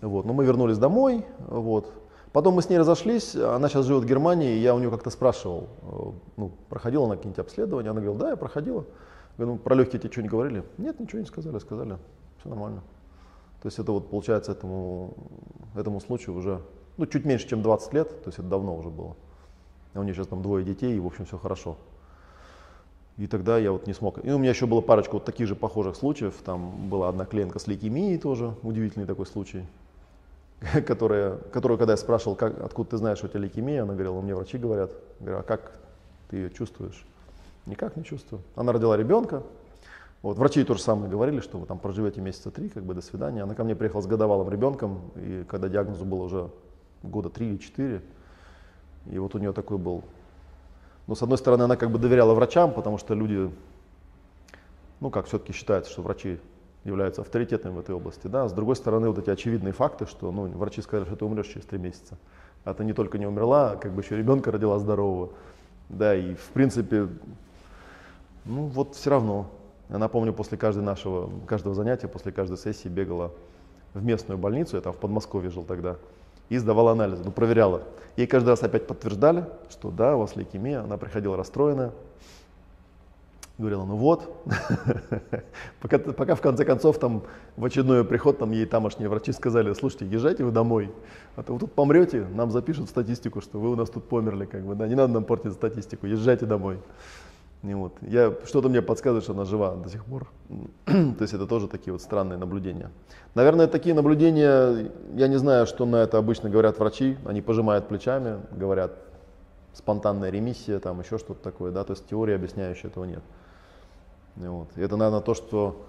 [0.00, 0.24] вот.
[0.24, 1.92] Но мы вернулись домой, вот.
[2.32, 5.10] Потом мы с ней разошлись, она сейчас живет в Германии, и я у нее как-то
[5.10, 8.84] спрашивал, э, ну, проходила она какие-нибудь обследования, она говорила, да, я проходила.
[9.36, 10.64] Я говорю, ну, про легкие тебе что-нибудь говорили?
[10.78, 11.98] Нет, ничего не сказали, сказали,
[12.38, 12.82] все нормально.
[13.60, 15.14] То есть это вот получается этому,
[15.74, 16.62] этому случаю уже
[16.96, 19.14] ну, чуть меньше, чем 20 лет, то есть это давно уже было.
[19.94, 21.76] А у нее сейчас там двое детей, и в общем все хорошо.
[23.18, 24.24] И тогда я вот не смог.
[24.24, 26.34] И у меня еще было парочка вот таких же похожих случаев.
[26.44, 29.64] Там была одна клиентка с лейкемией тоже, удивительный такой случай,
[30.86, 34.20] которая, которую, когда я спрашивал, как, откуда ты знаешь, что у тебя лейкемия, она говорила,
[34.20, 34.90] меня врачи говорят.
[35.20, 35.72] Я говорю, а как
[36.30, 37.04] ты ее чувствуешь?
[37.66, 38.42] Никак не чувствую.
[38.54, 39.42] Она родила ребенка,
[40.22, 43.00] вот, врачи то же самое говорили, что вы там проживете месяца три, как бы до
[43.00, 43.42] свидания.
[43.42, 46.50] Она ко мне приехала с годовалым ребенком, и когда диагнозу было уже
[47.02, 48.02] года три или четыре,
[49.10, 50.04] и вот у нее такой был.
[51.08, 53.50] Ну, с одной стороны, она как бы доверяла врачам, потому что люди,
[55.00, 56.38] ну, как все-таки считается, что врачи
[56.84, 58.48] являются авторитетными в этой области, да.
[58.48, 61.66] С другой стороны, вот эти очевидные факты, что, ну, врачи сказали, что ты умрешь через
[61.66, 62.18] три месяца.
[62.64, 65.30] А ты не только не умерла, а как бы еще ребенка родила здорового.
[65.88, 67.08] Да, и в принципе,
[68.44, 69.50] ну, вот все равно
[69.92, 73.30] я напомню, после каждого нашего, каждого занятия, после каждой сессии бегала
[73.92, 75.96] в местную больницу, я там в Подмосковье жил тогда,
[76.48, 77.82] и сдавала анализы, ну, проверяла.
[78.16, 81.92] Ей каждый раз опять подтверждали, что да, у вас лейкемия, она приходила расстроенная.
[83.58, 84.30] Говорила, ну вот,
[85.80, 87.22] пока, пока в конце концов там
[87.56, 90.90] в очередной приход там ей тамошние врачи сказали, слушайте, езжайте вы домой,
[91.36, 94.64] а то вы тут помрете, нам запишут статистику, что вы у нас тут померли, как
[94.64, 96.78] бы, да, не надо нам портить статистику, езжайте домой.
[97.62, 97.92] И вот.
[98.00, 100.26] Я, что-то мне подсказывает, что она жива до сих пор.
[100.86, 102.90] То есть это тоже такие вот странные наблюдения.
[103.34, 107.16] Наверное, такие наблюдения, я не знаю, что на это обычно говорят врачи.
[107.24, 108.92] Они пожимают плечами, говорят
[109.74, 111.70] спонтанная ремиссия, там еще что-то такое.
[111.70, 111.84] Да?
[111.84, 113.22] То есть теории, объясняющей этого нет.
[114.36, 114.68] Вот.
[114.76, 115.84] Это, наверное, то, что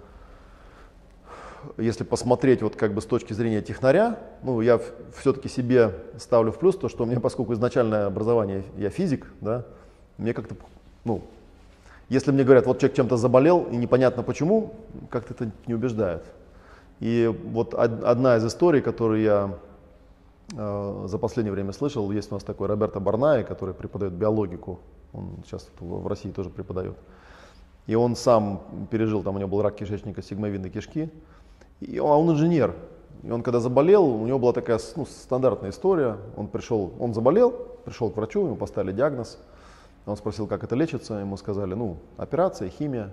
[1.78, 4.80] если посмотреть вот как бы с точки зрения технаря, ну, я
[5.16, 9.64] все-таки себе ставлю в плюс то, что у меня, поскольку изначальное образование, я физик, да,
[10.18, 10.54] мне как-то,
[11.04, 11.22] ну,
[12.08, 14.74] если мне говорят, вот человек чем-то заболел, и непонятно почему,
[15.10, 16.24] как-то это не убеждает.
[17.00, 19.58] И вот одна из историй, которую я
[20.56, 24.80] э, за последнее время слышал, есть у нас такой Роберто Барнай, который преподает биологику,
[25.12, 26.96] он сейчас в России тоже преподает.
[27.86, 31.10] И он сам пережил, там у него был рак кишечника, сигмовидной кишки,
[31.80, 32.74] и а он инженер.
[33.22, 36.16] И он когда заболел, у него была такая ну, стандартная история.
[36.36, 37.50] Он пришел, он заболел,
[37.84, 39.38] пришел к врачу, ему поставили диагноз–
[40.06, 43.12] он спросил, как это лечится, ему сказали, ну, операция, химия.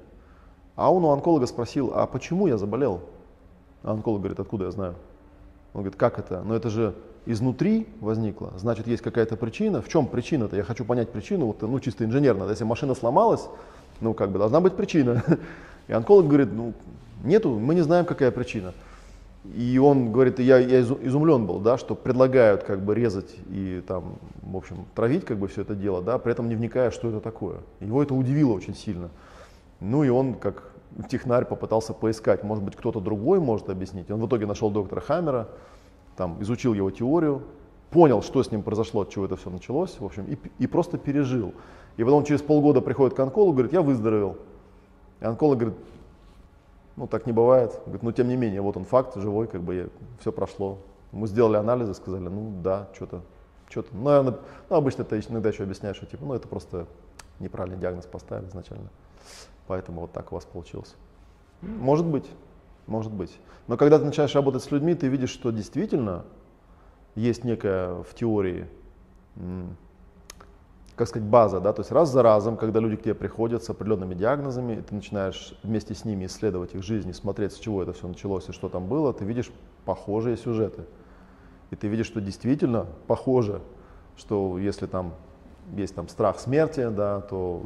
[0.76, 3.02] А он у онколога спросил, а почему я заболел?
[3.84, 4.96] А онколог говорит, откуда я знаю?
[5.74, 6.42] Он говорит, как это?
[6.44, 6.94] Но это же
[7.26, 9.82] изнутри возникло, значит, есть какая-то причина.
[9.82, 10.58] В чем причина-то?
[10.58, 12.50] Я хочу понять причину, вот, ну, чисто инженерно.
[12.50, 13.48] Если машина сломалась,
[14.02, 15.24] ну, как бы, должна быть причина.
[15.88, 16.74] И онколог говорит, ну,
[17.24, 18.74] нету, мы не знаем, какая причина.
[19.56, 24.18] И он говорит, я, я изумлен был, да, что предлагают как бы резать и там,
[24.44, 27.20] в общем, травить как бы все это дело, да, при этом не вникая, что это
[27.20, 27.58] такое.
[27.80, 29.10] Его это удивило очень сильно.
[29.80, 30.72] Ну и он, как
[31.10, 34.12] технарь, попытался поискать, может быть, кто-то другой может объяснить.
[34.12, 35.48] Он в итоге нашел доктора Хаммера,
[36.16, 37.42] там, изучил его теорию,
[37.90, 41.00] понял, что с ним произошло, от чего это все началось, в общем, и, и просто
[41.00, 41.54] пережил.
[42.02, 44.36] И потом через полгода приходит к онкологу, говорит, я выздоровел.
[45.20, 45.78] И онколог говорит,
[46.96, 47.80] ну так не бывает.
[47.86, 49.88] Говорит, ну тем не менее, вот он факт, живой, как бы я,
[50.20, 50.80] все прошло.
[51.12, 53.22] Мы сделали анализы, сказали, ну да, что-то,
[53.70, 53.96] что-то.
[53.96, 54.40] Ну, наверное,
[54.72, 56.88] ну, обычно это иногда еще объясняешь, что типа, ну это просто
[57.40, 58.90] неправильный диагноз поставили изначально.
[59.68, 60.96] Поэтому вот так у вас получилось.
[61.62, 62.26] Может быть,
[62.88, 63.38] может быть.
[63.68, 66.26] Но когда ты начинаешь работать с людьми, ты видишь, что действительно
[67.14, 68.66] есть некая в теории,
[70.96, 73.70] как сказать, база, да, то есть раз за разом, когда люди к тебе приходят с
[73.70, 78.08] определенными диагнозами, ты начинаешь вместе с ними исследовать их жизнь, смотреть, с чего это все
[78.08, 79.52] началось и что там было, ты видишь
[79.86, 80.84] похожие сюжеты.
[81.72, 83.62] И ты видишь, что действительно похоже,
[84.18, 85.14] что если там
[85.76, 87.64] есть там страх смерти, да, то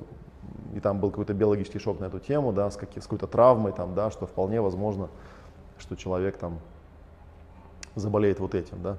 [0.75, 3.71] и там был какой-то биологический шок на эту тему, да, с, каких, с какой-то травмой,
[3.71, 5.09] там, да, что вполне возможно,
[5.77, 6.59] что человек там
[7.95, 8.97] заболеет вот этим, да.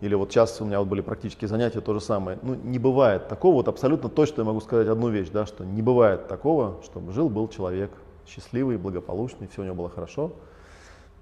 [0.00, 2.38] Или вот сейчас у меня вот были практические занятия, то же самое.
[2.42, 5.80] Ну, не бывает такого, вот абсолютно точно я могу сказать одну вещь, да, что не
[5.80, 7.90] бывает такого, чтобы жил-был человек
[8.26, 10.32] счастливый, благополучный, все у него было хорошо,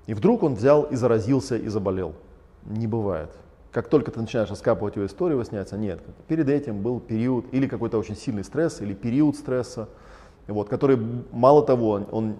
[0.06, 2.14] и вдруг он взял и заразился и заболел.
[2.64, 3.30] Не бывает.
[3.70, 7.98] Как только ты начинаешь раскапывать его историю, выясняется, нет, перед этим был период или какой-то
[7.98, 9.88] очень сильный стресс, или период стресса,
[10.52, 10.98] вот, который,
[11.32, 12.36] мало того, он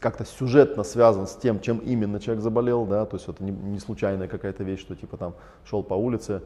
[0.00, 3.78] как-то сюжетно связан с тем, чем именно человек заболел, да, то есть это не, не
[3.78, 6.42] случайная какая-то вещь, что типа там шел по улице.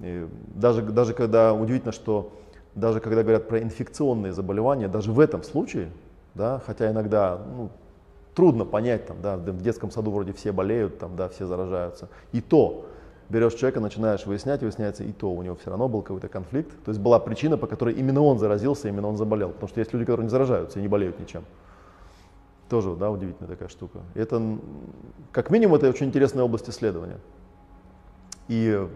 [0.00, 2.32] И даже, даже когда, удивительно, что
[2.74, 5.90] даже когда говорят про инфекционные заболевания, даже в этом случае,
[6.34, 7.70] да, хотя иногда ну,
[8.34, 12.40] трудно понять, там, да, в детском саду вроде все болеют, там, да, все заражаются, и
[12.40, 12.86] то
[13.28, 16.70] берешь человека, начинаешь выяснять, выясняется, и то у него все равно был какой-то конфликт.
[16.84, 19.50] То есть была причина, по которой именно он заразился, именно он заболел.
[19.50, 21.44] Потому что есть люди, которые не заражаются и не болеют ничем.
[22.68, 24.00] Тоже, да, удивительная такая штука.
[24.14, 24.58] И это,
[25.32, 27.18] как минимум, это очень интересная область исследования.
[28.48, 28.88] И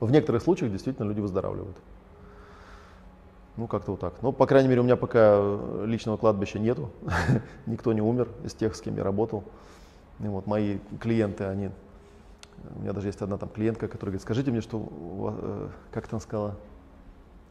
[0.00, 1.76] в некоторых случаях действительно люди выздоравливают.
[3.56, 4.14] Ну, как-то вот так.
[4.22, 6.90] Но, по крайней мере, у меня пока личного кладбища нету.
[7.66, 9.44] Никто не умер из тех, с кем я работал.
[10.20, 11.70] И вот мои клиенты, они
[12.76, 16.08] у меня даже есть одна там клиентка, которая говорит, скажите мне, что, вас, э, как
[16.08, 16.56] там сказала,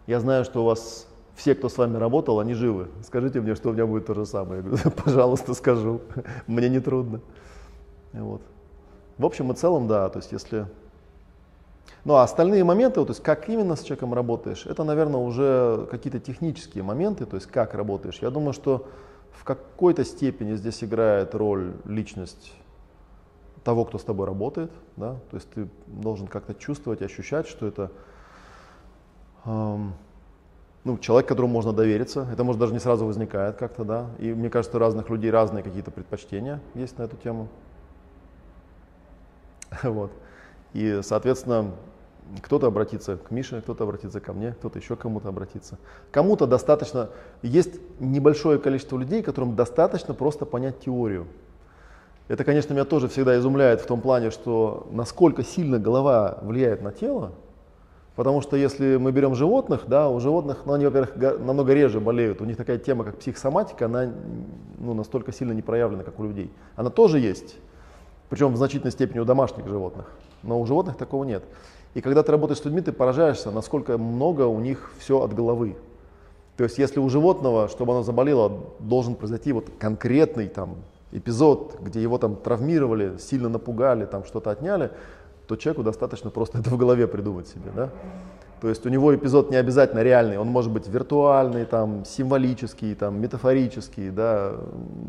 [0.07, 2.89] я знаю, что у вас все, кто с вами работал, они живы.
[3.03, 4.61] Скажите мне, что у меня будет то же самое.
[4.61, 6.01] Я говорю, пожалуйста, скажу.
[6.47, 7.21] Мне не трудно.
[8.13, 8.41] Вот.
[9.17, 10.67] В общем и целом, да, то есть если...
[12.03, 16.19] Ну а остальные моменты, то есть как именно с человеком работаешь, это, наверное, уже какие-то
[16.19, 18.19] технические моменты, то есть как работаешь.
[18.21, 18.87] Я думаю, что
[19.31, 22.53] в какой-то степени здесь играет роль личность
[23.63, 27.91] того, кто с тобой работает, да, то есть ты должен как-то чувствовать, ощущать, что это
[29.45, 29.93] эм,
[30.83, 34.49] ну, человек, которому можно довериться, это может даже не сразу возникает как-то, да, и мне
[34.49, 37.47] кажется, у разных людей разные какие-то предпочтения есть на эту тему,
[39.83, 40.11] вот,
[40.73, 41.71] и, соответственно,
[42.41, 45.77] кто-то обратится к Мише, кто-то обратится ко мне, кто-то еще кому-то обратится.
[46.11, 47.09] Кому-то достаточно,
[47.41, 51.27] есть небольшое количество людей, которым достаточно просто понять теорию,
[52.31, 56.93] это, конечно, меня тоже всегда изумляет в том плане, что насколько сильно голова влияет на
[56.93, 57.33] тело.
[58.15, 62.39] Потому что если мы берем животных, да, у животных, ну, они, во-первых, намного реже болеют.
[62.39, 64.13] У них такая тема, как психосоматика, она
[64.79, 66.49] ну, настолько сильно не проявлена, как у людей.
[66.77, 67.57] Она тоже есть,
[68.29, 70.05] причем в значительной степени у домашних животных.
[70.41, 71.43] Но у животных такого нет.
[71.95, 75.75] И когда ты работаешь с людьми, ты поражаешься, насколько много у них все от головы.
[76.55, 80.77] То есть если у животного, чтобы оно заболело, должен произойти вот конкретный там
[81.11, 84.91] эпизод, где его там травмировали, сильно напугали, там что-то отняли,
[85.47, 87.89] то человеку достаточно просто это в голове придумать себе, да?
[88.61, 93.19] То есть у него эпизод не обязательно реальный, он может быть виртуальный, там, символический, там,
[93.19, 94.53] метафорический, да,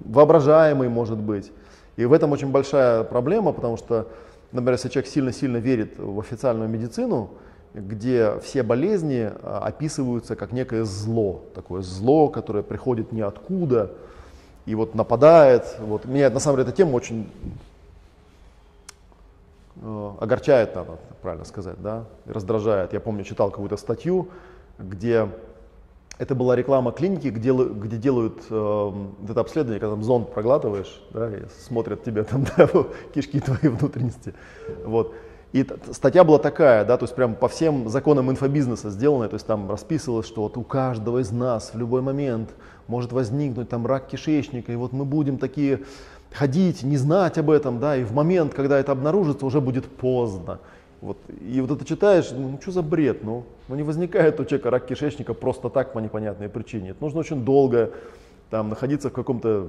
[0.07, 1.53] воображаемый может быть.
[1.97, 4.09] И в этом очень большая проблема, потому что,
[4.53, 7.31] например, если человек сильно-сильно верит в официальную медицину,
[7.75, 13.93] где все болезни а, описываются как некое зло, такое зло, которое приходит ниоткуда,
[14.67, 15.77] и вот нападает.
[15.81, 16.05] Вот.
[16.05, 17.31] Меня на самом деле эта тема очень
[19.77, 22.93] э, огорчает, надо правильно сказать, да, раздражает.
[22.93, 24.29] Я помню, читал какую-то статью,
[24.79, 25.29] где
[26.19, 28.93] это была реклама клиники, где, где делают э,
[29.29, 32.69] это обследование, когда там зонд проглатываешь, да, и смотрят тебе там да,
[33.15, 34.35] кишки твои внутренности.
[34.85, 35.15] Вот.
[35.53, 39.47] И статья была такая, да, то есть прям по всем законам инфобизнеса сделанная, то есть
[39.47, 42.51] там расписывалось, что вот у каждого из нас в любой момент
[42.89, 45.81] может возникнуть там рак кишечника, и вот мы будем такие
[46.33, 50.59] ходить, не знать об этом, да, и в момент, когда это обнаружится, уже будет поздно.
[51.03, 54.45] Вот, и вот это читаешь, ну, ну что за бред, ну, ну не возникает у
[54.45, 56.91] человека рак кишечника просто так по непонятной причине.
[56.91, 57.91] Это нужно очень долго
[58.51, 59.69] там, находиться в каком-то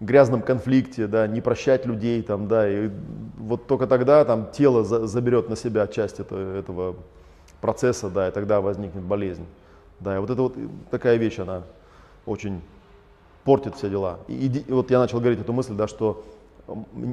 [0.00, 2.90] грязном конфликте, да, не прощать людей, там, да, и
[3.38, 6.96] вот только тогда там тело за, заберет на себя часть этого, этого
[7.60, 9.44] процесса, да, и тогда возникнет болезнь.
[10.00, 10.56] Да, и вот это вот
[10.90, 11.62] такая вещь, она
[12.24, 12.62] очень
[13.44, 14.20] портит все дела.
[14.28, 16.24] И, и вот я начал говорить эту мысль, да, что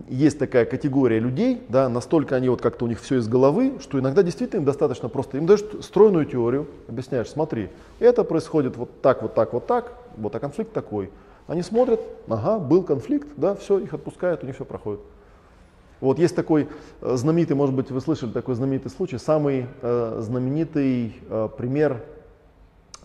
[0.07, 3.99] есть такая категория людей, да, настолько они вот как-то у них все из головы, что
[3.99, 7.69] иногда действительно им достаточно просто, им даешь стройную теорию, объясняешь, смотри,
[7.99, 11.09] это происходит вот так, вот так, вот так, вот а конфликт такой.
[11.47, 14.99] Они смотрят, ага, был конфликт, да, все, их отпускают, у них все проходит.
[16.01, 16.67] Вот есть такой
[17.01, 22.03] э, знаменитый, может быть, вы слышали такой знаменитый случай, самый э, знаменитый э, пример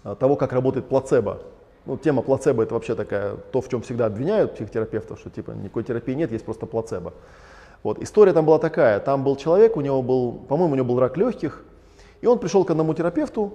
[0.05, 1.43] э, того, как работает плацебо.
[1.87, 5.85] Ну, тема плацебо это вообще такая, то, в чем всегда обвиняют психотерапевтов, что типа никакой
[5.85, 7.15] терапии нет, есть просто плацебо.
[7.83, 8.03] Вот.
[8.03, 11.17] История там была такая, там был человек, у него был, по-моему, у него был рак
[11.17, 11.65] легких,
[12.21, 13.55] и он пришел к одному терапевту,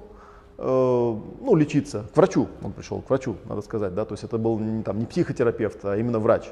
[0.58, 4.58] ну, лечиться, к врачу он пришел, к врачу, надо сказать, да, то есть это был
[4.58, 6.45] не, там, не психотерапевт, а именно врач.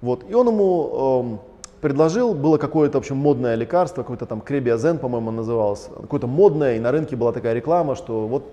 [0.00, 0.24] Вот.
[0.28, 5.30] И он ему э, предложил, было какое-то, в общем, модное лекарство, какой-то там кребиазен, по-моему,
[5.30, 8.44] называлось, какое-то модное, и на рынке была такая реклама, что вот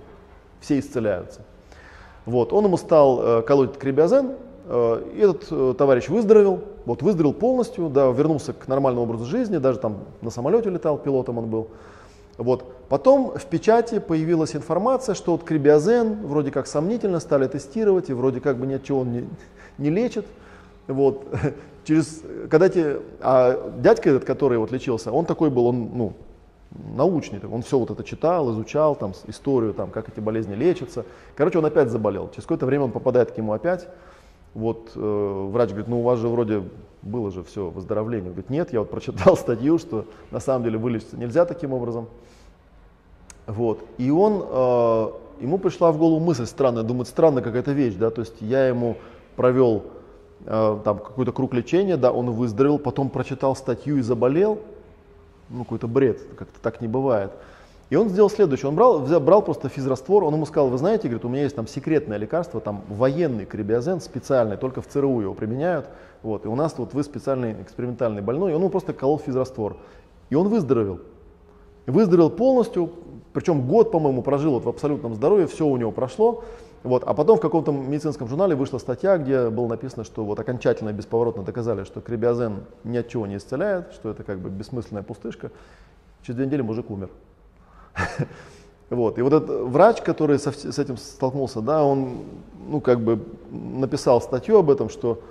[0.59, 1.41] все исцеляются.
[2.25, 4.31] Вот, он ему стал э, колоть кребиозен,
[4.65, 9.57] э, и этот э, товарищ выздоровел, вот выздоровел полностью, да, вернулся к нормальному образу жизни,
[9.57, 11.67] даже там на самолете летал, пилотом он был.
[12.37, 12.87] Вот.
[12.89, 18.39] Потом в печати появилась информация, что вот кребиозен вроде как сомнительно стали тестировать, и вроде
[18.39, 19.29] как бы ни от чего он не,
[19.77, 20.25] не лечит.
[20.87, 21.25] Вот.
[21.83, 26.13] Через, когда те, а дядька этот, который вот лечился, он такой был, он ну,
[26.95, 31.05] научный, он все вот это читал, изучал, там, историю, там, как эти болезни лечатся.
[31.35, 32.29] Короче, он опять заболел.
[32.29, 33.87] Через какое-то время он попадает к нему опять.
[34.53, 36.63] Вот э, врач говорит, ну у вас же вроде
[37.07, 38.27] было же все выздоровление.
[38.27, 42.07] Он говорит, нет, я вот прочитал статью, что на самом деле вылечиться нельзя таким образом.
[43.47, 43.79] Вот.
[43.97, 45.07] И он, э,
[45.39, 48.97] ему пришла в голову мысль странная, думает, странная какая-то вещь, да, то есть я ему
[49.37, 49.85] провел
[50.45, 54.59] э, там какой-то круг лечения, да, он выздоровел, потом прочитал статью и заболел,
[55.49, 57.31] ну, какой-то бред, как-то так не бывает.
[57.89, 61.07] И он сделал следующее, он брал, взял, брал просто физраствор, он ему сказал, вы знаете,
[61.07, 65.33] говорит, у меня есть там секретное лекарство, там военный кребиозен специальный, только в ЦРУ его
[65.33, 65.85] применяют,
[66.23, 69.77] вот, и у нас вот вы специальный экспериментальный больной, и он ему просто колол физраствор.
[70.29, 70.99] И он выздоровел.
[71.85, 72.91] И выздоровел полностью,
[73.33, 76.43] причем год, по-моему, прожил вот в абсолютном здоровье, все у него прошло,
[76.83, 80.93] вот, а потом в каком-то медицинском журнале вышла статья, где было написано, что вот окончательно
[80.93, 85.51] бесповоротно доказали, что кребиозен ни от чего не исцеляет, что это как бы бессмысленная пустышка.
[86.21, 87.09] Через две недели мужик умер.
[88.89, 89.17] Вот.
[89.17, 92.19] И вот этот врач, который со, с этим столкнулся, да, он
[92.69, 95.21] ну, как бы написал статью об этом, что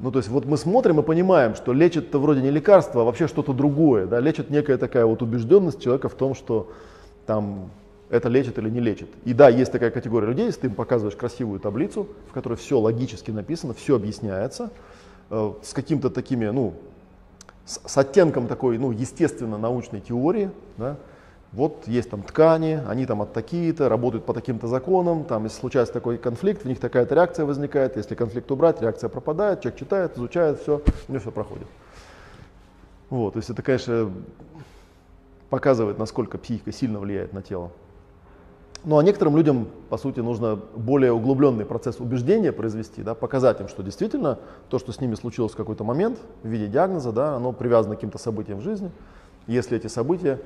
[0.00, 3.28] ну, то есть вот мы смотрим и понимаем, что лечит-то вроде не лекарство, а вообще
[3.28, 4.06] что-то другое.
[4.06, 4.20] Да?
[4.20, 6.70] Лечит некая такая вот убежденность человека в том, что
[7.26, 7.70] там
[8.10, 9.08] это лечит или не лечит.
[9.24, 12.78] И да, есть такая категория людей, если ты им показываешь красивую таблицу, в которой все
[12.78, 14.70] логически написано, все объясняется,
[15.30, 16.74] э, с каким-то такими, ну,
[17.64, 20.96] с, с оттенком такой, ну, естественно, научной теории, да,
[21.54, 25.94] вот есть там ткани, они там от такие-то, работают по таким-то законам, там если случается
[25.94, 30.60] такой конфликт, в них такая-то реакция возникает, если конфликт убрать, реакция пропадает, человек читает, изучает,
[30.60, 31.68] все, у него все проходит.
[33.08, 34.10] Вот, то есть это, конечно,
[35.48, 37.70] показывает, насколько психика сильно влияет на тело.
[38.82, 43.68] Ну а некоторым людям, по сути, нужно более углубленный процесс убеждения произвести, да, показать им,
[43.68, 47.52] что действительно то, что с ними случилось в какой-то момент в виде диагноза, да, оно
[47.52, 48.90] привязано к каким-то событиям в жизни.
[49.46, 50.40] Если эти события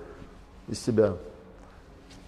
[0.68, 1.16] из себя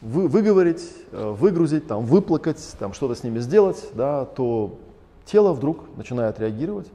[0.00, 0.82] вы, выговорить,
[1.12, 4.78] э, выгрузить, там, выплакать, там, что-то с ними сделать, да, то
[5.24, 6.90] тело вдруг начинает реагировать.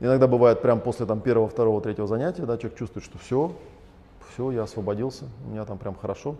[0.00, 3.52] Иногда бывает прямо после там, первого, второго, третьего занятия, да, человек чувствует, что все,
[4.32, 6.36] все, я освободился, у меня там прям хорошо.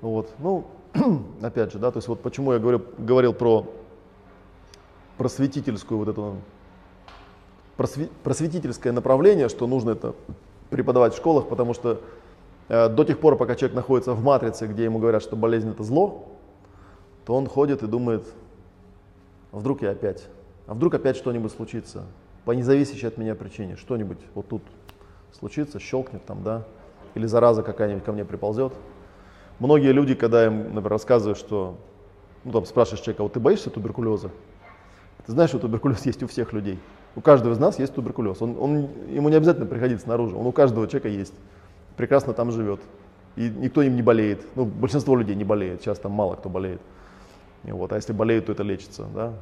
[0.00, 0.30] Вот.
[0.38, 0.64] Ну,
[1.42, 3.66] опять же, да, то есть вот почему я говорю, говорил про
[5.18, 6.36] просветительскую вот эту
[8.22, 10.14] просветительское направление, что нужно это
[10.70, 12.00] преподавать в школах, потому что
[12.70, 16.28] до тех пор, пока человек находится в матрице, где ему говорят, что болезнь это зло,
[17.26, 18.26] то он ходит и думает,
[19.52, 20.26] а вдруг я опять,
[20.66, 22.04] а вдруг опять что-нибудь случится,
[22.44, 24.62] по независящей от меня причине, что-нибудь вот тут
[25.38, 26.64] случится, щелкнет там, да,
[27.14, 28.72] или зараза какая-нибудь ко мне приползет,
[29.60, 31.76] Многие люди, когда им, например, рассказывают, что,
[32.44, 34.30] ну там спрашиваешь человека, вот ты боишься туберкулеза?
[35.26, 36.78] Ты знаешь, что туберкулез есть у всех людей.
[37.14, 38.40] У каждого из нас есть туберкулез.
[38.40, 41.34] Он, он, ему не обязательно приходить снаружи, он у каждого человека есть.
[42.00, 42.80] Прекрасно там живет.
[43.36, 44.40] И никто им не болеет.
[44.54, 46.80] Ну, большинство людей не болеет, сейчас там мало кто болеет.
[47.64, 49.04] И вот, а если болеют, то это лечится.
[49.14, 49.34] Да?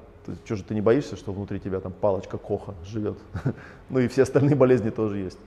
[0.44, 3.16] Что же ты не боишься, что внутри тебя там палочка Коха живет?
[3.90, 5.38] ну и все остальные болезни тоже есть.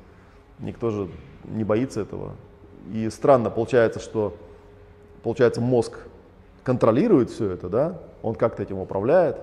[0.60, 1.10] Никто же
[1.44, 2.32] не боится этого.
[2.94, 4.34] И странно получается, что
[5.22, 5.98] получается, мозг
[6.64, 9.36] контролирует все это, да, он как-то этим управляет,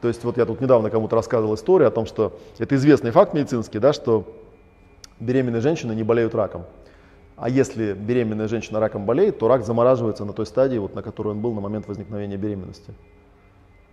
[0.00, 3.34] То есть вот я тут недавно кому-то рассказывал историю о том, что это известный факт
[3.34, 4.37] медицинский, да, что
[5.20, 6.64] беременные женщины не болеют раком.
[7.36, 11.28] А если беременная женщина раком болеет, то рак замораживается на той стадии, вот, на которой
[11.28, 12.92] он был на момент возникновения беременности.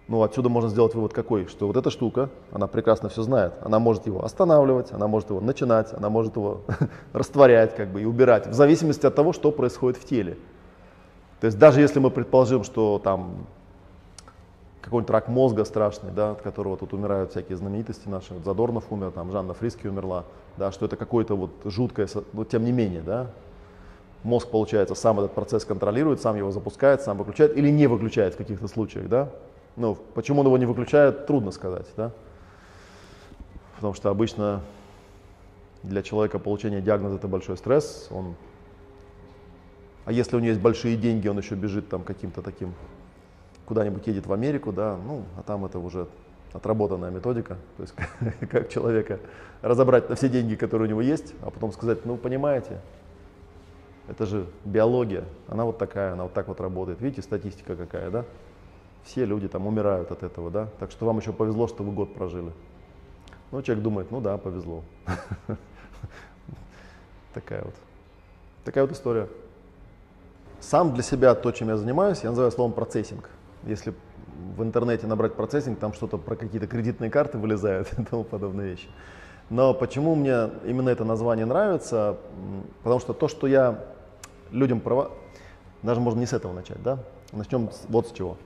[0.08, 3.54] Ну, отсюда можно сделать вывод какой, что вот эта штука, она прекрасно все знает.
[3.62, 6.62] Она может его останавливать, она может его начинать, она может его
[7.14, 10.38] растворять как бы, и убирать, в зависимости от того, что происходит в теле.
[11.40, 13.48] То есть даже если мы предположим, что там
[14.86, 19.12] какой-нибудь рак мозга страшный, да, от которого тут умирают всякие знаменитости наши, вот Задорнов умер,
[19.12, 20.26] там Жанна Фриски умерла,
[20.58, 23.32] да, что это какое-то вот жуткое, но тем не менее, да,
[24.22, 28.38] мозг, получается, сам этот процесс контролирует, сам его запускает, сам выключает или не выключает в
[28.38, 29.30] каких-то случаях, да.
[29.76, 32.12] Ну, почему он его не выключает, трудно сказать, да.
[33.78, 34.62] Потому что обычно
[35.82, 38.36] для человека получение диагноза это большой стресс, он
[40.06, 42.76] а если у него есть большие деньги, он еще бежит там каким-то таким
[43.66, 46.08] куда-нибудь едет в Америку, да, ну, а там это уже
[46.54, 47.96] отработанная методика, то есть
[48.50, 49.20] как человека
[49.62, 52.80] разобрать на все деньги, которые у него есть, а потом сказать, ну, понимаете,
[54.08, 57.02] это же биология, она вот такая, она вот так вот работает.
[57.02, 58.26] Видите, статистика какая, да?
[59.04, 60.68] Все люди там умирают от этого, да?
[60.80, 62.52] Так что вам еще повезло, что вы год прожили.
[63.52, 64.84] Ну, человек думает, ну да, повезло.
[67.34, 67.74] Такая вот.
[68.64, 69.28] Такая вот история.
[70.60, 73.30] Сам для себя то, чем я занимаюсь, я называю словом процессинг
[73.66, 73.94] если
[74.56, 78.88] в интернете набрать процессинг, там что-то про какие-то кредитные карты вылезают и тому подобные вещи.
[79.50, 82.18] Но почему мне именно это название нравится?
[82.84, 83.84] Потому что то, что я
[84.52, 85.12] людям права...
[85.84, 87.00] Даже можно не с этого начать, да?
[87.32, 88.38] Начнем вот с чего.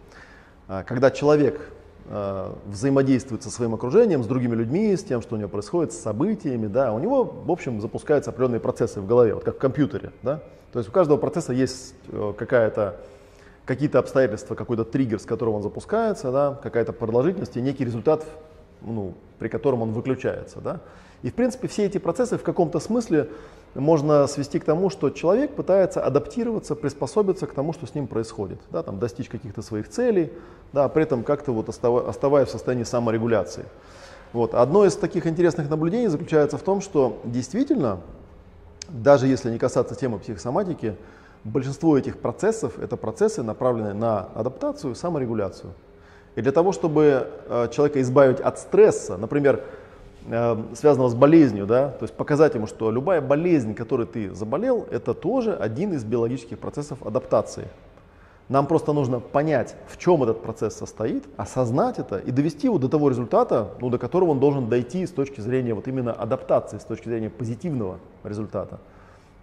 [0.67, 1.71] А, когда человек
[2.07, 5.99] а, взаимодействует со своим окружением, с другими людьми, с тем, что у него происходит, с
[5.99, 10.11] событиями, да, у него, в общем, запускаются определенные процессы в голове, вот как в компьютере,
[10.21, 10.41] да.
[10.73, 12.99] То есть у каждого процесса есть э, какая-то
[13.69, 18.25] какие-то обстоятельства, какой-то триггер, с которого он запускается, да, какая-то продолжительность и некий результат,
[18.81, 20.59] ну, при котором он выключается.
[20.59, 20.79] Да.
[21.21, 23.29] И в принципе все эти процессы в каком-то смысле
[23.75, 28.59] можно свести к тому, что человек пытается адаптироваться, приспособиться к тому, что с ним происходит,
[28.71, 30.33] да, там, достичь каких-то своих целей,
[30.73, 33.65] да, при этом как-то вот оставаясь в состоянии саморегуляции.
[34.33, 34.55] Вот.
[34.55, 37.99] Одно из таких интересных наблюдений заключается в том, что действительно,
[38.87, 40.95] даже если не касаться темы психосоматики,
[41.43, 45.73] большинство этих процессов это процессы, направленные на адаптацию, саморегуляцию.
[46.35, 49.63] И для того, чтобы э, человека избавить от стресса, например,
[50.27, 54.87] э, связанного с болезнью, да, то есть показать ему, что любая болезнь, которой ты заболел,
[54.91, 57.67] это тоже один из биологических процессов адаптации.
[58.47, 62.89] Нам просто нужно понять, в чем этот процесс состоит, осознать это и довести его до
[62.89, 66.83] того результата, ну, до которого он должен дойти с точки зрения вот именно адаптации, с
[66.83, 68.79] точки зрения позитивного результата.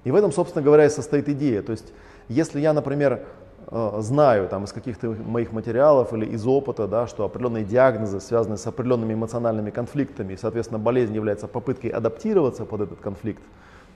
[0.07, 1.63] И в этом, собственно говоря, и состоит идея.
[1.63, 1.93] То есть,
[2.29, 3.25] если я, например,
[3.67, 8.57] э, знаю там, из каких-то моих материалов или из опыта, да, что определенные диагнозы связаны
[8.57, 13.43] с определенными эмоциональными конфликтами, и, соответственно, болезнь является попыткой адаптироваться под этот конфликт,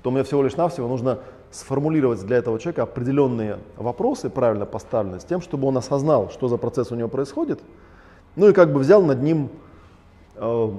[0.03, 1.21] то мне всего лишь навсего нужно
[1.53, 6.57] сформулировать для этого человека определенные вопросы, правильно поставленные, с тем, чтобы он осознал, что за
[6.57, 7.61] процесс у него происходит,
[8.35, 9.49] ну и как бы взял над ним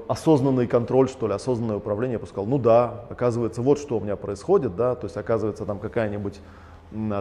[0.07, 2.17] осознанный контроль, что ли, осознанное управление.
[2.19, 5.79] Я сказал, ну да, оказывается, вот что у меня происходит, да, то есть оказывается там
[5.79, 6.39] какая-нибудь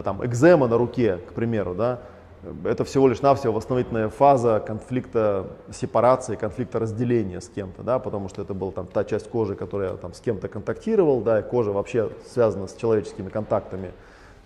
[0.03, 1.99] там экзема на руке, к примеру, да,
[2.63, 8.41] это всего лишь навсего восстановительная фаза конфликта сепарации, конфликта разделения с кем-то, да, потому что
[8.41, 12.09] это была там та часть кожи, которая там с кем-то контактировал, да, и кожа вообще
[12.25, 13.91] связана с человеческими контактами,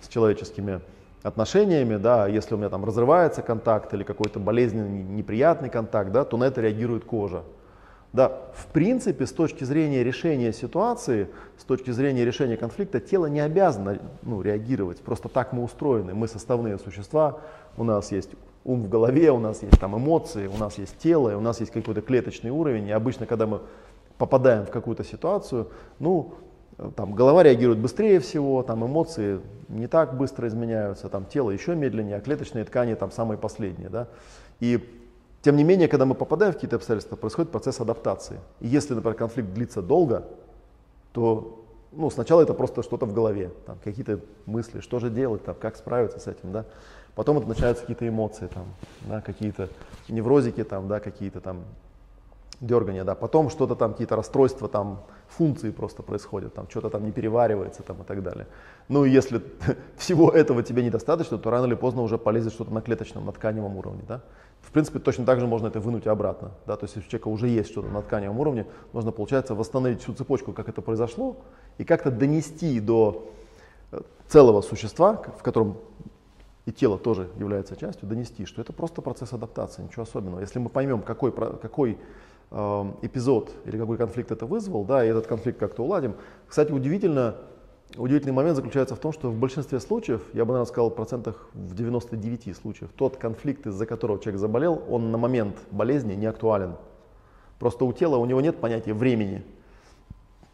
[0.01, 0.81] с человеческими
[1.23, 6.35] отношениями, да, если у меня там разрывается контакт или какой-то болезненный, неприятный контакт, да, то
[6.35, 7.43] на это реагирует кожа.
[8.15, 13.41] Да, в принципе, с точки зрения решения ситуации, с точки зрения решения конфликта, тело не
[13.41, 14.99] обязано ну, реагировать.
[14.99, 16.13] Просто так мы устроены.
[16.13, 17.39] Мы составные существа,
[17.75, 18.29] у нас есть
[18.63, 21.73] ум в голове, у нас есть там эмоции, у нас есть тело, у нас есть
[21.73, 22.87] какой-то клеточный уровень.
[22.87, 23.59] И обычно, когда мы
[24.17, 25.67] попадаем в какую-то ситуацию,
[25.99, 26.35] ну,
[26.95, 32.15] там голова реагирует быстрее всего, там эмоции не так быстро изменяются, там тело еще медленнее,
[32.15, 33.89] а клеточные ткани там самые последние.
[33.89, 34.07] Да?
[34.61, 34.79] И
[35.45, 38.39] тем не менее, когда мы попадаем в какие-то обстоятельства, происходит процесс адаптации.
[38.61, 40.25] И если, например, конфликт длится долго,
[41.13, 45.53] то ну, сначала это просто что-то в голове, там, какие-то мысли, что же делать, там,
[45.53, 46.65] как справиться с этим, да.
[47.13, 48.65] Потом это начинаются какие-то эмоции, там,
[49.01, 49.69] да, какие-то
[50.09, 51.63] неврозики, там, да, какие-то там
[52.59, 53.15] дергания, да.
[53.15, 58.01] Потом что-то там, какие-то расстройства, там, функции просто происходят, там, что-то там не переваривается, там,
[58.01, 58.47] и так далее.
[58.87, 59.41] Ну, и если
[59.97, 63.77] всего этого тебе недостаточно, то рано или поздно уже полезет что-то на клеточном, на тканевом
[63.77, 64.21] уровне, да.
[64.61, 66.51] В принципе, точно так же можно это вынуть обратно.
[66.65, 66.75] Да?
[66.75, 70.13] То есть, если у человека уже есть что-то на тканевом уровне, нужно, получается, восстановить всю
[70.13, 71.37] цепочку, как это произошло,
[71.77, 73.31] и как-то донести до
[73.91, 75.77] э, целого существа, в котором
[76.65, 80.39] и тело тоже является частью, донести, что это просто процесс адаптации, ничего особенного.
[80.39, 81.99] Если мы поймем, какой, какой
[82.51, 86.15] эпизод или какой конфликт это вызвал, да, и этот конфликт как-то уладим.
[86.47, 87.35] Кстати, удивительно,
[87.97, 91.49] удивительный момент заключается в том, что в большинстве случаев, я бы, наверное, сказал, в процентах
[91.53, 96.75] в 99 случаев, тот конфликт, из-за которого человек заболел, он на момент болезни не актуален.
[97.59, 99.43] Просто у тела, у него нет понятия времени.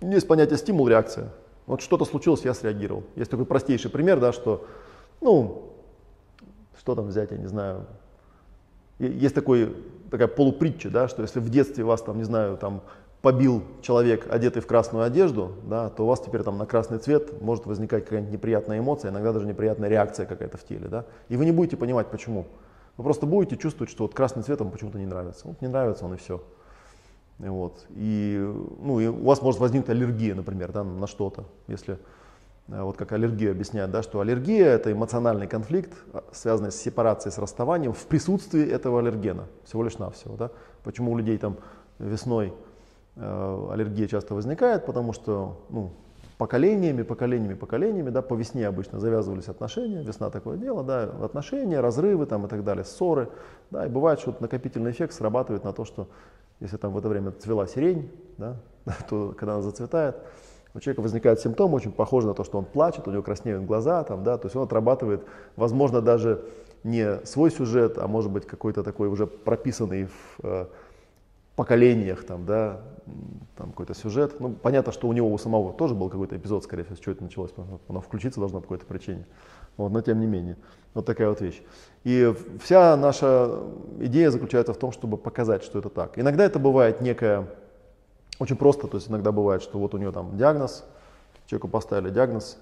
[0.02, 1.30] Есть понятие стимул-реакция.
[1.68, 3.04] Вот что-то случилось, я среагировал.
[3.16, 4.66] Есть такой простейший пример, да, что,
[5.20, 5.74] ну,
[6.78, 7.86] что там взять, я не знаю.
[9.08, 9.76] Есть такой,
[10.12, 12.82] такая полупритча, да, что если в детстве вас там, не знаю, там
[13.22, 17.42] побил человек, одетый в красную одежду, да, то у вас теперь там на красный цвет
[17.42, 20.88] может возникать какая-нибудь неприятная эмоция, иногда даже неприятная реакция какая-то в теле.
[20.88, 22.46] Да, и вы не будете понимать, почему.
[22.98, 25.48] Вы просто будете чувствовать, что вот красный цвет вам почему-то не нравится.
[25.48, 26.44] Вот не нравится он и все.
[27.40, 27.86] Вот.
[27.90, 28.38] И,
[28.80, 31.98] ну, и у вас может возникнуть аллергия, например, да, на что-то, если
[32.68, 37.38] вот как аллергию объясняют, да, что аллергия это эмоциональный конфликт, а, связанный с сепарацией, с
[37.38, 40.38] расставанием в присутствии этого аллергена, всего лишь навсего.
[40.38, 40.52] Да.
[40.84, 41.58] Почему у людей там
[42.00, 42.54] весной
[43.16, 45.92] э, аллергия часто возникает, потому что ну,
[46.42, 52.26] поколениями, поколениями, поколениями, да, по весне обычно завязывались отношения, весна такое дело, да, отношения, разрывы
[52.26, 53.30] там и так далее, ссоры,
[53.70, 56.08] да, и бывает, что накопительный эффект срабатывает на то, что
[56.60, 58.10] если там в это время цвела сирень,
[58.40, 58.56] да,
[59.10, 60.16] то когда она зацветает,
[60.74, 64.04] у человека возникает симптом, очень похожий на то, что он плачет, у него краснеют глаза,
[64.04, 66.44] там, да, то есть он отрабатывает, возможно, даже
[66.84, 70.66] не свой сюжет, а может быть какой-то такой уже прописанный в э,
[71.56, 72.82] поколениях, там, да,
[73.58, 74.40] там какой-то сюжет.
[74.40, 77.14] Ну, понятно, что у него у самого тоже был какой-то эпизод, скорее всего, с чего
[77.14, 77.52] это началось,
[77.88, 79.26] оно включиться должно по какой-то причине.
[79.78, 80.58] Вот, но тем не менее,
[80.94, 81.62] вот такая вот вещь.
[82.04, 83.60] И вся наша
[84.00, 86.18] идея заключается в том, чтобы показать, что это так.
[86.18, 87.48] Иногда это бывает некая
[88.42, 90.84] очень просто, то есть иногда бывает, что вот у него там диагноз,
[91.46, 92.58] человеку поставили диагноз.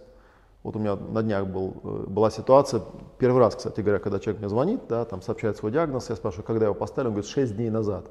[0.62, 2.82] Вот у меня на днях был, э, была ситуация,
[3.18, 6.46] первый раз, кстати говоря, когда человек мне звонит, да, там сообщает свой диагноз, я спрашиваю,
[6.46, 8.08] когда его поставили, он говорит, 6 дней назад.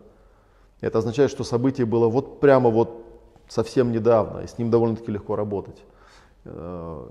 [0.80, 3.04] Это означает, что событие было вот прямо вот
[3.48, 5.84] совсем недавно, и с ним довольно-таки легко работать.
[6.46, 7.06] Э,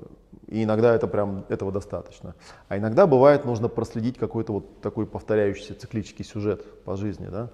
[0.47, 2.34] и иногда это прям этого достаточно.
[2.68, 7.51] А иногда бывает нужно проследить какой-то вот такой повторяющийся циклический сюжет по жизни, да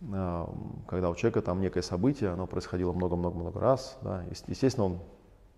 [0.00, 4.98] когда у человека там некое событие, оно происходило много-много-много раз, да, естественно, он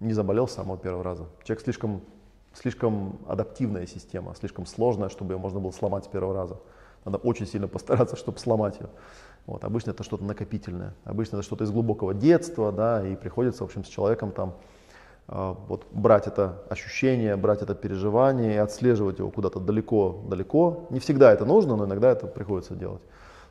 [0.01, 1.27] не заболел с самого первого раза.
[1.45, 2.01] Человек слишком,
[2.55, 6.57] слишком адаптивная система, слишком сложная, чтобы ее можно было сломать с первого раза.
[7.05, 8.89] Надо очень сильно постараться, чтобы сломать ее.
[9.47, 13.67] Вот, обычно это что-то накопительное, обычно это что-то из глубокого детства, да, и приходится, в
[13.67, 14.55] общем, с человеком там
[15.29, 20.87] э, вот брать это ощущение, брать это переживание и отслеживать его куда-то далеко-далеко.
[20.91, 23.03] Не всегда это нужно, но иногда это приходится делать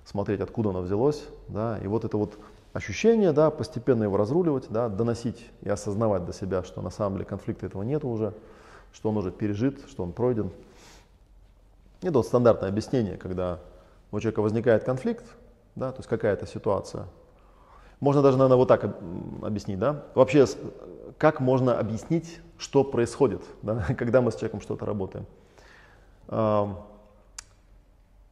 [0.06, 2.38] смотреть, откуда оно взялось, да, и вот это вот
[2.74, 7.26] ощущение, да, постепенно его разруливать, да, доносить и осознавать до себя, что на самом деле
[7.26, 8.34] конфликта этого нет уже,
[8.93, 10.52] что он уже пережит, что он пройден.
[12.02, 13.60] Это вот стандартное объяснение, когда
[14.12, 15.26] у человека возникает конфликт,
[15.76, 17.08] да, то есть какая-то ситуация.
[18.00, 18.84] Можно даже, наверное, вот так
[19.41, 20.06] объяснить, да.
[20.16, 20.45] Вообще,
[21.18, 25.26] как можно объяснить, что происходит, да, когда мы с человеком что-то работаем.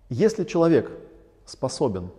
[0.09, 0.89] Если человек
[1.47, 2.11] способен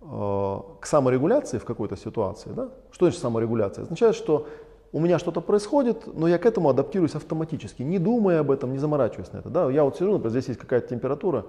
[0.00, 2.70] э, к саморегуляции в какой-то ситуации, да?
[2.92, 3.82] что значит саморегуляция?
[3.82, 4.46] Означает, что
[4.92, 8.78] у меня что-то происходит, но я к этому адаптируюсь автоматически, не думая об этом, не
[8.78, 9.48] заморачиваясь на это.
[9.48, 9.70] Да?
[9.70, 11.46] Я вот сижу, например, здесь есть какая-то температура,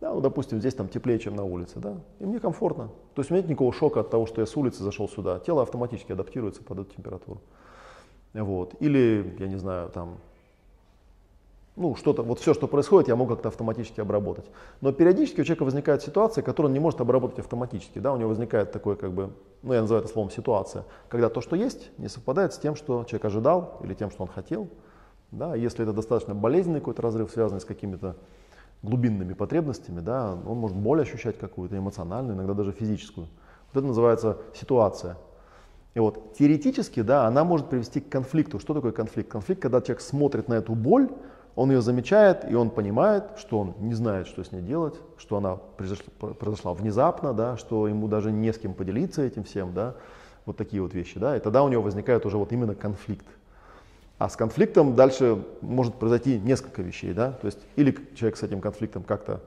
[0.00, 2.88] да, ну, допустим, здесь там теплее, чем на улице, да, и мне комфортно.
[3.14, 5.38] То есть у меня нет никакого шока от того, что я с улицы зашел сюда.
[5.38, 7.40] Тело автоматически адаптируется под эту температуру.
[8.34, 8.74] Вот.
[8.80, 10.18] Или, я не знаю, там
[11.74, 14.44] ну, что-то, вот все, что происходит, я могу как-то автоматически обработать.
[14.82, 17.98] Но периодически у человека возникает ситуация, которую он не может обработать автоматически.
[17.98, 18.12] Да?
[18.12, 19.30] У него возникает такое, как бы,
[19.62, 23.04] ну, я называю это словом ситуация, когда то, что есть, не совпадает с тем, что
[23.04, 24.68] человек ожидал или тем, что он хотел.
[25.30, 25.54] Да?
[25.54, 28.16] Если это достаточно болезненный какой-то разрыв, связанный с какими-то
[28.82, 33.28] глубинными потребностями, да, он может боль ощущать какую-то эмоциональную, иногда даже физическую.
[33.72, 35.16] Вот это называется ситуация.
[35.94, 38.58] И вот теоретически, да, она может привести к конфликту.
[38.58, 39.30] Что такое конфликт?
[39.30, 41.10] Конфликт, когда человек смотрит на эту боль,
[41.54, 45.36] он ее замечает, и он понимает, что он не знает, что с ней делать, что
[45.36, 49.94] она произошла, произошла внезапно, да, что ему даже не с кем поделиться этим всем, да,
[50.46, 53.26] вот такие вот вещи, да, и тогда у него возникает уже вот именно конфликт.
[54.18, 58.60] А с конфликтом дальше может произойти несколько вещей, да, то есть или человек с этим
[58.60, 59.40] конфликтом как-то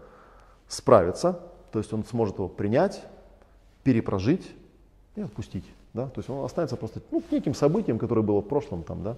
[0.67, 1.39] справится,
[1.71, 3.03] то есть он сможет его принять,
[3.83, 4.51] перепрожить
[5.15, 8.83] и отпустить, да, то есть он останется просто ну, неким событием, которое было в прошлом
[8.83, 9.17] там, да,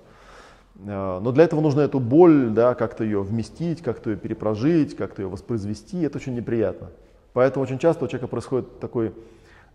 [0.79, 5.27] но для этого нужно эту боль, да, как-то ее вместить, как-то ее перепрожить, как-то ее
[5.27, 6.01] воспроизвести.
[6.01, 6.89] Это очень неприятно.
[7.33, 9.13] Поэтому очень часто у человека происходит такой,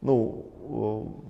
[0.00, 1.24] ну,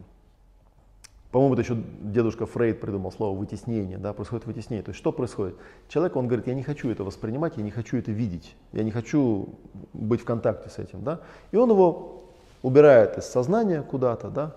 [1.33, 4.85] По-моему, это еще дедушка Фрейд придумал слово вытеснение, да, происходит вытеснение.
[4.85, 5.57] То есть что происходит?
[5.89, 8.91] Человек, он говорит, я не хочу это воспринимать, я не хочу это видеть, я не
[8.91, 9.49] хочу
[9.95, 11.21] быть в контакте с этим, да.
[11.51, 12.25] И он его
[12.63, 14.57] убирает из сознания куда-то, да,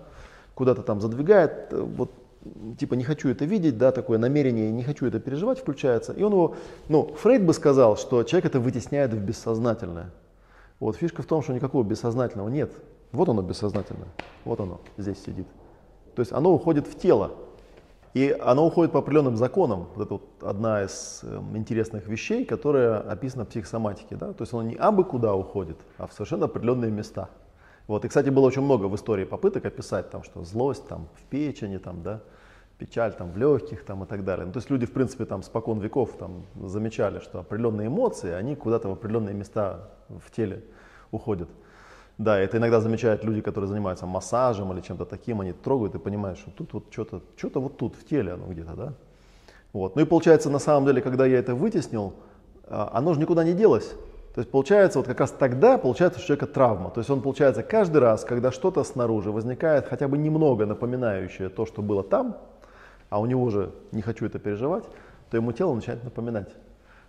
[0.54, 2.12] куда-то там задвигает, вот
[2.78, 6.12] типа не хочу это видеть, да, такое намерение, не хочу это переживать включается.
[6.12, 6.56] И он его,
[6.88, 10.10] ну, Фрейд бы сказал, что человек это вытесняет в бессознательное.
[10.80, 12.72] Вот фишка в том, что никакого бессознательного нет.
[13.12, 14.08] Вот оно бессознательное,
[14.44, 15.46] вот оно здесь сидит.
[16.14, 17.32] То есть оно уходит в тело.
[18.14, 19.88] И оно уходит по определенным законам.
[19.94, 24.16] Вот это вот одна из эм, интересных вещей, которая описана в психосоматике.
[24.16, 24.32] Да?
[24.32, 27.28] То есть оно не абы куда уходит, а в совершенно определенные места.
[27.86, 28.06] Вот.
[28.06, 31.76] И, кстати, было очень много в истории попыток описать, там, что злость там, в печени,
[31.76, 32.22] там, да,
[32.78, 34.46] печаль там, в легких там, и так далее.
[34.46, 38.54] Ну, то есть люди, в принципе, там, спокон веков там, замечали, что определенные эмоции, они
[38.54, 40.62] куда-то в определенные места в теле
[41.10, 41.48] уходят.
[42.18, 46.38] Да, это иногда замечают люди, которые занимаются массажем или чем-то таким, они трогают и понимают,
[46.38, 48.94] что тут вот что-то, что-то вот тут в теле оно где-то, да.
[49.72, 49.96] Вот.
[49.96, 52.14] Ну и получается, на самом деле, когда я это вытеснил,
[52.64, 53.94] а, оно же никуда не делось.
[54.34, 56.90] То есть получается, вот как раз тогда получается, у человека травма.
[56.90, 61.66] То есть он получается каждый раз, когда что-то снаружи возникает, хотя бы немного напоминающее то,
[61.66, 62.38] что было там,
[63.10, 64.84] а у него же не хочу это переживать,
[65.30, 66.48] то ему тело начинает напоминать.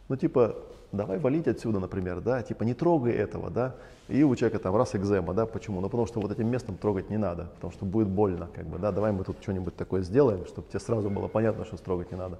[0.09, 0.55] Ну типа,
[0.91, 3.75] давай валить отсюда, например, да, типа не трогай этого, да,
[4.07, 5.81] и у человека там раз экзема, да, почему?
[5.81, 8.77] Ну, потому что вот этим местом трогать не надо, потому что будет больно, как бы,
[8.79, 12.17] да, давай мы тут что-нибудь такое сделаем, чтобы тебе сразу было понятно, что трогать не
[12.17, 12.39] надо.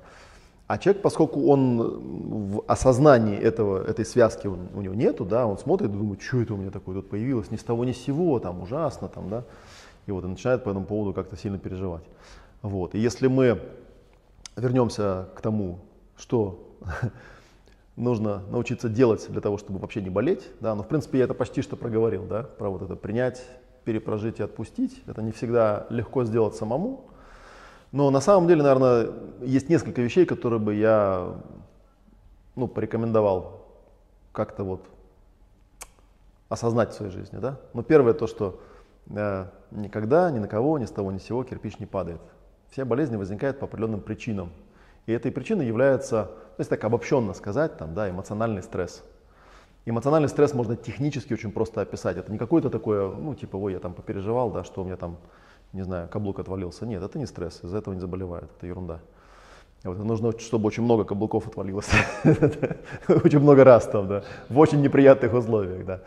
[0.68, 5.58] А человек, поскольку он в осознании этого, этой связки он, у него нету, да, он
[5.58, 7.98] смотрит и думает, что это у меня такое тут появилось, ни с того ни с
[7.98, 9.44] сего, там ужасно, там, да,
[10.08, 12.04] и вот и начинает по этому поводу как-то сильно переживать.
[12.62, 12.96] Вот.
[12.96, 13.62] И если мы
[14.56, 15.80] вернемся к тому,
[16.18, 16.78] что
[17.98, 20.48] нужно научиться делать для того, чтобы вообще не болеть.
[20.62, 20.76] Да?
[20.76, 22.44] Но в принципе я это почти что проговорил, да?
[22.44, 23.44] про вот это принять,
[23.84, 25.04] перепрожить и отпустить.
[25.08, 27.06] Это не всегда легко сделать самому.
[27.92, 29.10] Но на самом деле, наверное,
[29.42, 31.36] есть несколько вещей, которые бы я
[32.56, 33.66] ну, порекомендовал
[34.32, 34.86] как-то вот
[36.50, 37.40] осознать в своей жизни.
[37.40, 37.60] Да?
[37.74, 38.60] Но первое то, что
[39.10, 42.22] э, никогда ни на кого, ни с того, ни с сего кирпич не падает.
[42.72, 44.52] Все болезни возникают по определенным причинам.
[45.06, 49.04] И этой причиной является, ну, если так обобщенно сказать, там, да, эмоциональный стресс.
[49.86, 52.18] Эмоциональный стресс можно технически очень просто описать.
[52.18, 55.18] Это не какое-то такое, ну, типа, ой, я там попереживал, да, что у меня там,
[55.72, 56.86] не знаю, каблук отвалился.
[56.86, 59.00] Нет, это не стресс, из-за этого не заболевают, это ерунда.
[59.84, 61.90] Вот, нужно, чтобы очень много каблуков отвалилось.
[63.08, 66.02] очень много раз там, да, в очень неприятных условиях, да.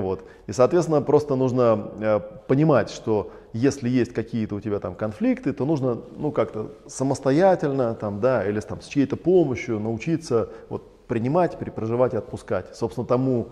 [0.00, 0.24] Вот.
[0.46, 5.64] И, соответственно, просто нужно э, понимать, что если есть какие-то у тебя там конфликты, то
[5.64, 12.14] нужно ну, как-то самостоятельно там, да, или там, с чьей-то помощью научиться вот, принимать, перепроживать
[12.14, 12.74] и отпускать.
[12.76, 13.48] Собственно, тому,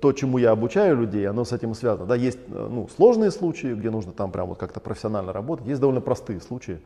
[0.00, 2.06] то, чему я обучаю людей, оно с этим связано.
[2.06, 5.80] Да, есть э, ну, сложные случаи, где нужно там прям вот как-то профессионально работать, есть
[5.80, 6.80] довольно простые случаи.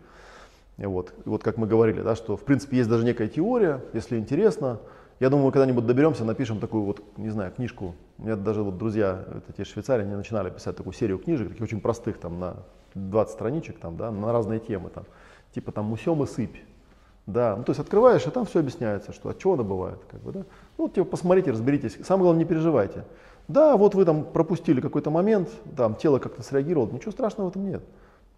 [0.78, 3.80] И вот, и вот как мы говорили, да, что в принципе есть даже некая теория,
[3.92, 4.78] если интересно,
[5.20, 7.94] я думаю, когда-нибудь доберемся, напишем такую вот, не знаю, книжку.
[8.18, 11.62] У меня даже вот друзья, это те Швейцарии, они начинали писать такую серию книжек, таких
[11.62, 12.56] очень простых, там, на
[12.94, 15.04] 20 страничек, там, да, на разные темы, там,
[15.54, 16.56] типа там «Мусем и сыпь».
[17.26, 20.20] Да, ну то есть открываешь, и там все объясняется, что от чего она бывает, как
[20.20, 20.44] бы, да.
[20.78, 21.98] Ну, типа, посмотрите, разберитесь.
[22.04, 23.04] Самое главное, не переживайте.
[23.48, 27.66] Да, вот вы там пропустили какой-то момент, там тело как-то среагировало, ничего страшного в этом
[27.66, 27.82] нет.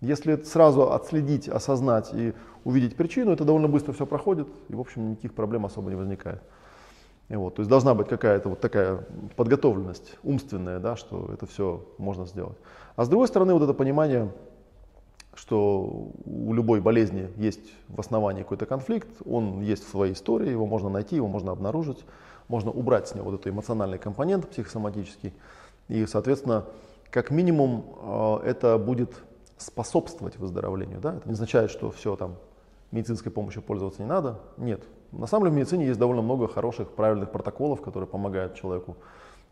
[0.00, 2.32] Если сразу отследить, осознать и
[2.64, 6.40] увидеть причину, это довольно быстро все проходит, и, в общем, никаких проблем особо не возникает.
[7.28, 9.04] И вот, то есть должна быть какая-то вот такая
[9.36, 12.56] подготовленность умственная, да, что это все можно сделать.
[12.96, 14.32] А с другой стороны, вот это понимание,
[15.34, 20.66] что у любой болезни есть в основании какой-то конфликт, он есть в своей истории, его
[20.66, 22.04] можно найти, его можно обнаружить,
[22.48, 25.34] можно убрать с него вот этот эмоциональный компонент психосоматический.
[25.88, 26.64] И, соответственно,
[27.10, 29.12] как минимум э, это будет
[29.58, 31.00] способствовать выздоровлению.
[31.00, 31.14] Да?
[31.14, 32.36] Это не означает, что все там
[32.90, 34.40] медицинской помощью пользоваться не надо.
[34.56, 34.82] Нет,
[35.12, 38.96] на самом деле в медицине есть довольно много хороших, правильных протоколов, которые помогают человеку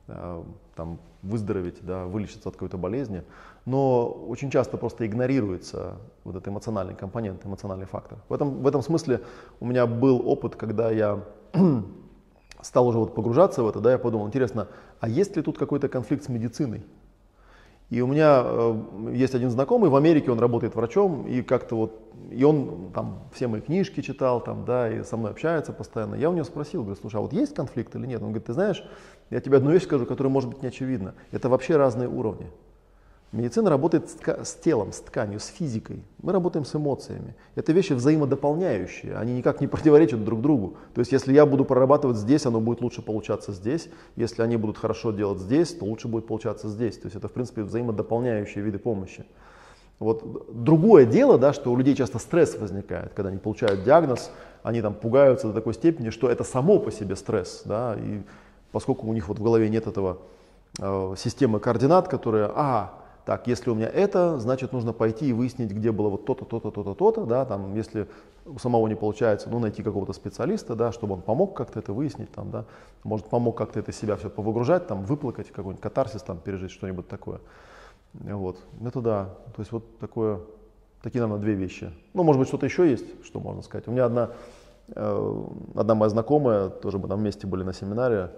[0.09, 0.43] э,
[0.75, 3.23] там, выздороветь, да, вылечиться от какой-то болезни.
[3.65, 8.19] Но очень часто просто игнорируется вот этот эмоциональный компонент, эмоциональный фактор.
[8.29, 9.23] В этом, в этом смысле
[9.61, 11.25] у меня был опыт, когда я
[12.61, 14.69] стал уже вот погружаться в это, да, я подумал, интересно,
[15.01, 16.85] а есть ли тут какой-то конфликт с медициной?
[17.89, 22.15] И у меня э, есть один знакомый в Америке, он работает врачом, и как-то вот,
[22.33, 26.17] и он там все мои книжки читал, там, да, и со мной общается постоянно.
[26.17, 28.23] Я у него спросил, говорю, слушай, а вот есть конфликт или нет?
[28.23, 28.85] Он говорит, ты знаешь,
[29.31, 31.15] я тебе одну вещь скажу, которая может быть не очевидна.
[31.31, 32.51] Это вообще разные уровни.
[33.37, 36.03] Медицина работает с телом, с тканью, с физикой.
[36.23, 37.35] Мы работаем с эмоциями.
[37.55, 40.79] Это вещи взаимодополняющие, они никак не противоречат друг другу.
[40.95, 43.91] То есть если я буду прорабатывать здесь, оно будет лучше получаться здесь.
[44.17, 46.97] Если они будут хорошо делать здесь, то лучше будет получаться здесь.
[46.97, 49.27] То есть это в принципе взаимодополняющие виды помощи.
[49.99, 54.31] Вот другое дело, да, что у людей часто стресс возникает, когда они получают диагноз,
[54.63, 58.23] они там пугаются до такой степени, что это само по себе стресс, да, и
[58.73, 60.19] поскольку у них вот в голове нет этого
[60.79, 65.73] э, системы координат, которая, а, так, если у меня это, значит нужно пойти и выяснить,
[65.73, 68.07] где было вот то-то, то-то, то-то, то-то, да, там, если
[68.45, 72.31] у самого не получается, ну, найти какого-то специалиста, да, чтобы он помог как-то это выяснить,
[72.31, 72.67] там, да,
[73.03, 77.41] может, помог как-то это себя все повыгружать, там, выплакать, какой-нибудь катарсис, там, пережить, что-нибудь такое.
[78.13, 79.25] Вот, это да,
[79.57, 80.39] то есть вот такое,
[81.03, 81.91] такие, наверное, две вещи.
[82.15, 83.89] Ну, может быть, что-то еще есть, что можно сказать.
[83.89, 84.31] У меня одна,
[84.95, 88.31] э, одна моя знакомая, тоже мы там вместе были на семинаре,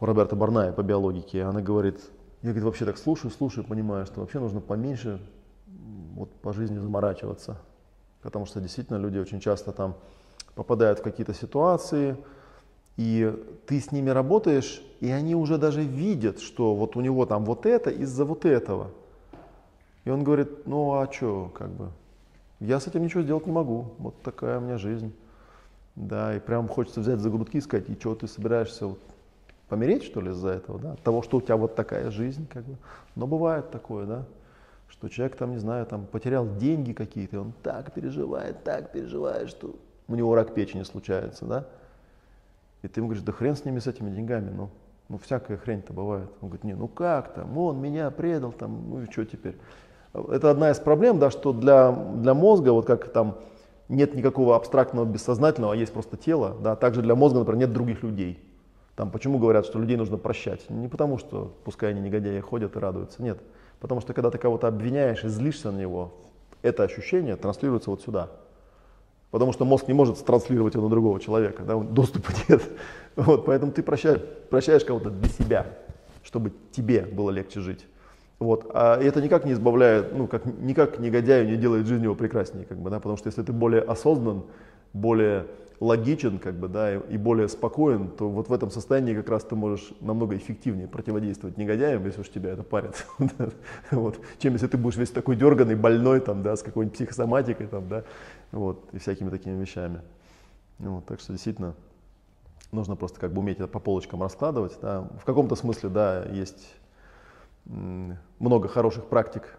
[0.00, 2.00] у Роберта Барная по биологике, она говорит,
[2.42, 5.20] я говорит, вообще так слушаю, слушаю, понимаю, что вообще нужно поменьше
[6.14, 7.58] вот, по жизни заморачиваться.
[8.22, 9.96] Потому что действительно люди очень часто там
[10.54, 12.16] попадают в какие-то ситуации,
[12.96, 13.32] и
[13.66, 17.66] ты с ними работаешь, и они уже даже видят, что вот у него там вот
[17.66, 18.90] это из-за вот этого.
[20.04, 21.90] И он говорит, ну а что, как бы,
[22.60, 25.12] я с этим ничего сделать не могу, вот такая у меня жизнь.
[25.94, 29.00] Да, и прям хочется взять за грудки и сказать, и что ты собираешься вот
[29.68, 32.64] помереть, что ли, из-за этого, да, от того, что у тебя вот такая жизнь, как
[32.64, 32.76] бы.
[33.14, 34.24] Но бывает такое, да,
[34.88, 39.48] что человек там, не знаю, там потерял деньги какие-то, и он так переживает, так переживает,
[39.48, 39.74] что
[40.08, 41.66] у него рак печени случается, да.
[42.82, 44.70] И ты ему говоришь, да хрен с ними, с этими деньгами, ну,
[45.08, 46.30] ну всякая хрень-то бывает.
[46.40, 49.56] Он говорит, не, ну как там, он меня предал, там, ну и что теперь.
[50.14, 53.38] Это одна из проблем, да, что для, для мозга, вот как там
[53.88, 58.02] нет никакого абстрактного бессознательного, а есть просто тело, да, также для мозга, например, нет других
[58.02, 58.42] людей.
[58.98, 60.68] Там, почему говорят, что людей нужно прощать?
[60.68, 63.38] Не потому, что пускай они негодяи ходят и радуются, нет.
[63.78, 66.14] Потому что когда ты кого-то обвиняешь и злишься на него,
[66.62, 68.28] это ощущение транслируется вот сюда.
[69.30, 72.60] Потому что мозг не может транслировать его на другого человека, да, доступа нет.
[73.14, 74.20] Вот, поэтому ты прощаешь,
[74.50, 75.66] прощаешь кого-то для себя,
[76.24, 77.86] чтобы тебе было легче жить.
[78.40, 78.68] Вот.
[78.74, 82.78] А это никак не избавляет, ну, как, никак негодяю не делает жизнь его прекраснее, как
[82.78, 84.42] бы, да, потому что если ты более осознан,
[84.92, 85.46] более
[85.80, 89.54] логичен как бы, да, и, более спокоен, то вот в этом состоянии как раз ты
[89.54, 93.06] можешь намного эффективнее противодействовать негодяям, если уж тебя это парит.
[93.90, 94.18] вот.
[94.38, 98.04] Чем если ты будешь весь такой дерганный, больной, там, да, с какой-нибудь психосоматикой там, да,
[98.50, 100.00] вот, и всякими такими вещами.
[100.78, 101.74] Вот, так что действительно
[102.72, 104.78] нужно просто как бы уметь это по полочкам раскладывать.
[104.82, 105.08] Да.
[105.20, 106.74] В каком-то смысле, да, есть
[107.64, 109.57] много хороших практик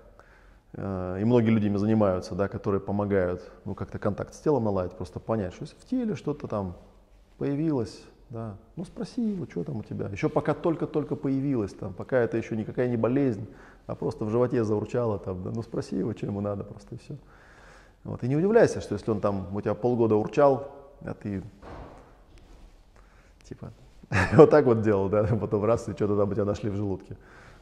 [0.76, 5.20] и многие люди ими занимаются, да, которые помогают ну, как-то контакт с телом наладить, просто
[5.20, 6.78] понять, что в теле что-то там
[7.40, 10.08] появилось, да, ну спроси его, что там у тебя.
[10.10, 13.48] Еще пока только-только появилось, там, пока это еще никакая не болезнь,
[13.88, 16.98] а просто в животе заурчало, там, да, ну спроси его, что ему надо, просто и
[17.00, 17.18] все.
[18.04, 18.24] Вот.
[18.24, 21.42] И не удивляйся, что если он там у тебя полгода урчал, а ты
[23.44, 23.72] типа
[24.34, 27.18] вот так вот делал, да, потом раз, и что-то там у тебя нашли в желудке.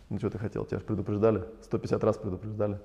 [0.09, 2.79] Ну что ты хотел, тебя же предупреждали, 150 раз предупреждали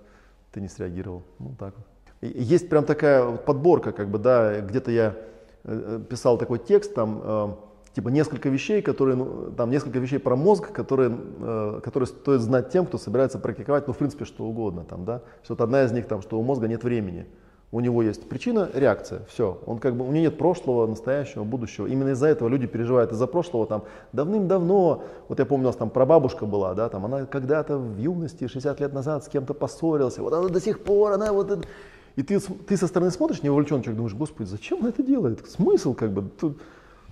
[0.52, 1.22] ты не среагировал.
[1.38, 1.86] Ну так вот.
[2.20, 5.16] Есть прям такая подборка, как бы, да, где-то я
[5.64, 7.48] э, писал такой текст, там, э,
[7.94, 12.70] типа несколько вещей, которые, ну, там несколько вещей про мозг, которые, э, которые стоит знать
[12.70, 15.22] тем, кто собирается практиковать, ну, в принципе, что угодно, там, да.
[15.42, 17.26] Что вот одна из них, там, что у мозга нет времени.
[17.74, 19.58] У него есть причина, реакция, все.
[19.64, 21.86] Он как бы, у него нет прошлого, настоящего, будущего.
[21.86, 25.04] Именно из-за этого люди переживают из-за прошлого там давным-давно.
[25.28, 28.78] Вот я помню, у нас там прабабушка была, да, там она когда-то в юности, 60
[28.78, 30.22] лет назад с кем-то поссорился.
[30.22, 31.66] Вот она до сих пор, она вот...
[32.14, 35.48] И ты, ты со стороны смотришь, невовлеченный человек, думаешь, господи, зачем он это делает?
[35.48, 36.28] Смысл как бы?
[36.38, 36.60] Тут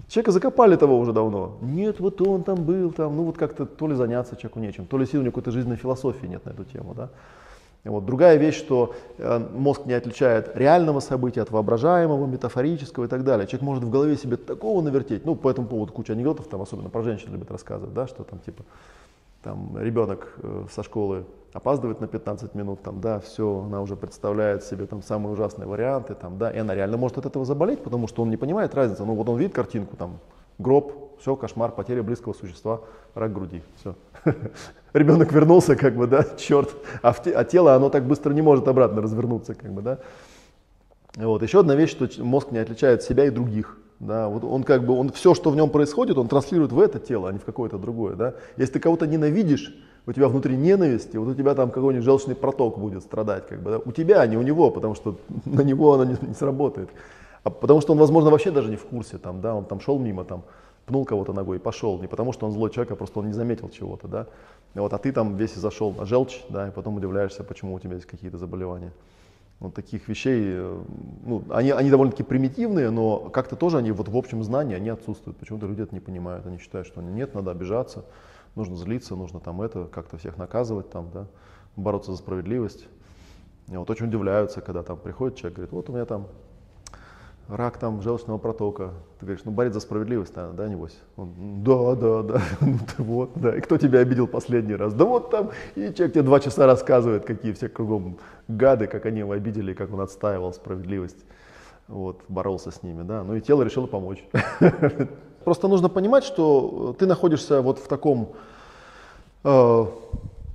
[0.08, 1.56] человека закопали того уже давно.
[1.62, 4.98] Нет, вот он там был, там, ну вот как-то то ли заняться человеку нечем, то
[4.98, 7.08] ли сил у него какой-то жизненной философии нет на эту тему, да.
[7.84, 8.04] Вот.
[8.04, 13.46] Другая вещь, что э, мозг не отличает реального события от воображаемого, метафорического и так далее.
[13.46, 16.90] Человек может в голове себе такого навертеть, ну, по этому поводу куча анекдотов, там, особенно
[16.90, 18.64] про женщин любят рассказывать, да, что там типа
[19.42, 21.24] там, ребенок э, со школы
[21.54, 26.14] опаздывает на 15 минут, там, да, все, она уже представляет себе там самые ужасные варианты,
[26.14, 29.04] там, да, и она реально может от этого заболеть, потому что он не понимает разницы.
[29.04, 30.18] Ну, вот он видит картинку, там,
[30.60, 32.80] гроб, все, кошмар, потеря близкого существа,
[33.14, 33.94] рак груди, все.
[34.92, 38.68] Ребенок вернулся, как бы, да, черт, а, в, а тело, оно так быстро не может
[38.68, 39.98] обратно развернуться, как бы, да.
[41.16, 41.42] Вот.
[41.42, 43.76] Еще одна вещь, что мозг не отличает себя и других.
[43.98, 46.98] Да, вот он как бы, он все, что в нем происходит, он транслирует в это
[46.98, 48.14] тело, а не в какое-то другое.
[48.14, 48.34] Да.
[48.56, 49.74] Если ты кого-то ненавидишь,
[50.06, 53.72] у тебя внутри ненависти, вот у тебя там какой-нибудь желчный проток будет страдать, как бы,
[53.72, 53.78] да.
[53.78, 56.88] у тебя, а не у него, потому что на него оно не, не сработает.
[57.42, 59.98] А потому что он, возможно, вообще даже не в курсе, там, да, он там шел
[59.98, 60.44] мимо, там,
[60.86, 61.98] пнул кого-то ногой и пошел.
[62.00, 64.26] Не потому, что он злой человек, а просто он не заметил чего-то, да.
[64.74, 67.94] Вот, а ты там весь зашел на желчь, да, и потом удивляешься, почему у тебя
[67.94, 68.92] есть какие-то заболевания.
[69.60, 70.82] Вот таких вещей, э,
[71.26, 75.36] ну, они, они довольно-таки примитивные, но как-то тоже они вот в общем знании, они отсутствуют.
[75.36, 76.46] Почему-то люди это не понимают.
[76.46, 78.06] Они считают, что нет, надо обижаться,
[78.54, 81.26] нужно злиться, нужно там это, как-то всех наказывать, там, да,
[81.76, 82.88] бороться за справедливость.
[83.68, 86.26] И вот очень удивляются, когда там приходит человек, говорит, вот у меня там
[87.50, 88.92] рак там желчного протока.
[89.18, 90.96] Ты говоришь, ну борец за справедливость, да, да небось?
[91.16, 93.56] Он, да, да, да, ну ты вот, да.
[93.56, 94.94] И кто тебя обидел последний раз?
[94.94, 99.20] Да вот там, и человек тебе два часа рассказывает, какие все кругом гады, как они
[99.20, 101.24] его обидели, как он отстаивал справедливость,
[101.88, 103.22] вот, боролся с ними, да.
[103.24, 104.24] Ну и тело решило помочь.
[105.44, 108.34] Просто нужно понимать, что ты находишься вот в таком
[109.44, 109.86] э,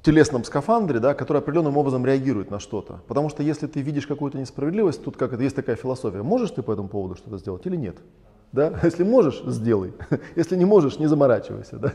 [0.05, 3.01] телесном скафандре, да, который определенным образом реагирует на что-то.
[3.07, 6.61] Потому что если ты видишь какую-то несправедливость, тут как это есть такая философия, можешь ты
[6.61, 7.97] по этому поводу что-то сделать или нет?
[8.51, 8.79] Да?
[8.83, 9.93] Если можешь, сделай.
[10.35, 11.77] Если не можешь, не заморачивайся.
[11.77, 11.91] Да?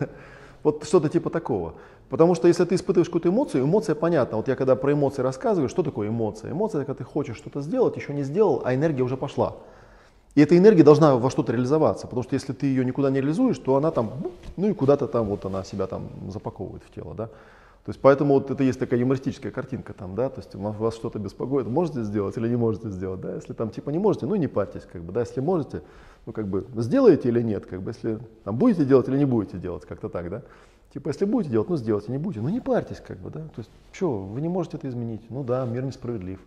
[0.64, 1.74] Вот что-то типа такого.
[2.10, 4.36] Потому что если ты испытываешь какую-то эмоцию, эмоция понятна.
[4.36, 6.50] Вот я когда про эмоции рассказываю, что такое эмоция?
[6.50, 9.54] Эмоция, когда ты хочешь что-то сделать, еще не сделал, а энергия уже пошла.
[10.34, 13.58] И эта энергия должна во что-то реализоваться, потому что если ты ее никуда не реализуешь,
[13.58, 14.12] то она там,
[14.56, 17.30] ну и куда-то там вот она себя там запаковывает в тело, да.
[17.90, 21.18] То есть поэтому вот это есть такая юмористическая картинка там, да, то есть вас что-то
[21.18, 24.46] беспокоит, можете сделать или не можете сделать, да, если там типа не можете, ну не
[24.46, 25.82] парьтесь, как бы, да, если можете,
[26.24, 29.58] ну как бы сделаете или нет, как бы, если там будете делать или не будете
[29.58, 30.42] делать, как-то так, да,
[30.94, 33.58] типа если будете делать, ну сделайте, не будете, ну не парьтесь, как бы, да, то
[33.58, 36.38] есть что, вы не можете это изменить, ну да, мир несправедлив,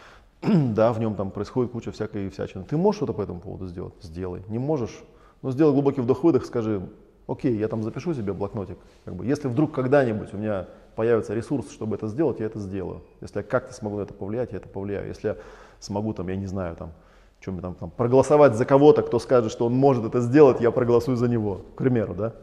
[0.42, 3.94] да, в нем там происходит куча всякой всячины, ты можешь что-то по этому поводу сделать,
[4.02, 5.04] сделай, не можешь,
[5.42, 6.82] ну сделай глубокий вдох-выдох, скажи,
[7.28, 8.78] окей, я там запишу себе блокнотик.
[9.04, 10.66] Как бы, если вдруг когда-нибудь у меня
[10.98, 13.02] появится ресурс, чтобы это сделать, я это сделаю.
[13.20, 15.06] Если я как-то смогу на это повлиять, я это повлияю.
[15.06, 15.36] Если я
[15.78, 16.90] смогу, там, я не знаю, там,
[17.38, 21.16] чем там, там, проголосовать за кого-то, кто скажет, что он может это сделать, я проголосую
[21.16, 22.34] за него, к примеру, да,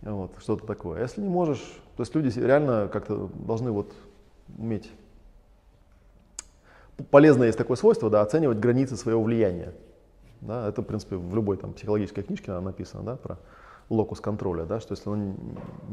[0.00, 1.00] вот, что-то такое.
[1.00, 1.60] А если не можешь,
[1.98, 3.92] то есть люди реально как-то должны вот
[4.56, 4.90] уметь.
[7.10, 9.74] Полезно есть такое свойство, да, оценивать границы своего влияния.
[10.40, 13.38] Да, это, в принципе, в любой там психологической книжке написано, да, про
[13.92, 15.36] локус контроля, да, что если он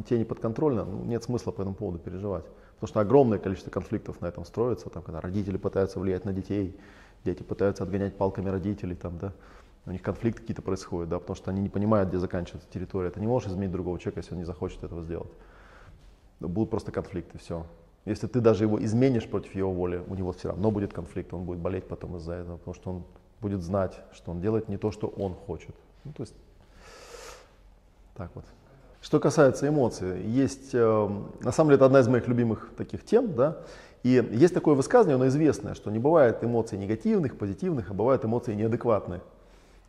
[0.07, 2.45] тебе не подконтрольно, ну, нет смысла по этому поводу переживать.
[2.75, 6.77] Потому что огромное количество конфликтов на этом строится, там, когда родители пытаются влиять на детей,
[7.25, 9.33] дети пытаются отгонять палками родителей, там, да,
[9.85, 13.09] у них конфликты какие-то происходят, да, потому что они не понимают, где заканчивается территория.
[13.09, 15.31] Ты не можешь изменить другого человека, если он не захочет этого сделать.
[16.39, 17.65] Будут просто конфликты, все.
[18.05, 21.43] Если ты даже его изменишь против его воли, у него все равно будет конфликт, он
[21.43, 23.03] будет болеть потом из-за этого, потому что он
[23.41, 25.75] будет знать, что он делает не то, что он хочет.
[26.05, 26.33] Ну, то есть
[28.19, 28.43] так вот.
[29.01, 31.09] Что касается эмоций, есть, э,
[31.39, 33.59] на самом деле, это одна из моих любимых таких тем, да,
[34.03, 38.53] и есть такое высказывание, оно известное, что не бывает эмоций негативных, позитивных, а бывают эмоции
[38.53, 39.21] неадекватные.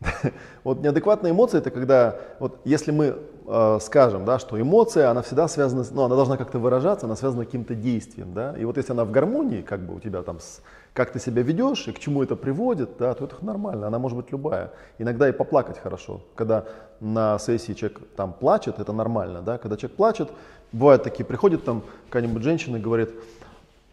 [0.64, 3.18] Вот неадекватная эмоция это когда, вот если мы
[3.51, 7.44] э, скажем, да, что эмоция, она всегда связана, ну, она должна как-то выражаться, она связана
[7.44, 10.62] каким-то действием, да, и вот если она в гармонии, как бы у тебя там с
[10.92, 14.16] как ты себя ведешь и к чему это приводит, да, то это нормально, она может
[14.16, 14.72] быть любая.
[14.98, 16.20] Иногда и поплакать хорошо.
[16.34, 16.64] Когда
[17.01, 19.42] на сессии человек там плачет, это нормально.
[19.42, 19.59] Да?
[19.59, 20.30] Когда человек плачет,
[20.72, 23.11] бывают такие, приходит там какая-нибудь женщина и говорит,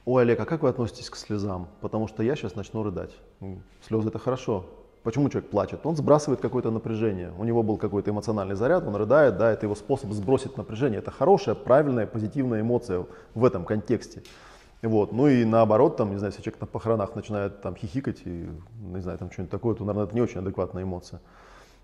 [0.06, 1.68] ой, Олег, а как вы относитесь к слезам?
[1.82, 3.12] Потому что я сейчас начну рыдать.
[3.88, 4.66] Слезы это хорошо.
[5.08, 5.86] Почему человек плачет?
[5.86, 7.32] Он сбрасывает какое-то напряжение.
[7.38, 11.00] У него был какой-то эмоциональный заряд, он рыдает, да, это его способ сбросить напряжение.
[11.00, 14.24] Это хорошая, правильная, позитивная эмоция в этом контексте.
[14.82, 15.14] Вот.
[15.14, 18.50] Ну и наоборот, там, не знаю, если человек на похоронах начинает там хихикать и,
[18.82, 21.22] не знаю, там что-нибудь такое, то, наверное, это не очень адекватная эмоция.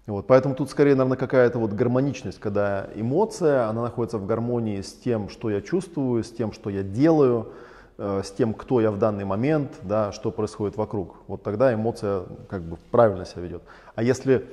[0.06, 0.28] Вот.
[0.28, 5.30] Поэтому тут скорее, наверное, какая-то вот гармоничность, когда эмоция, она находится в гармонии с тем,
[5.30, 7.54] что я чувствую, с тем, что я делаю,
[7.98, 11.16] с тем, кто я в данный момент, да, что происходит вокруг.
[11.28, 13.62] Вот тогда эмоция как бы правильно себя ведет.
[13.96, 14.48] А если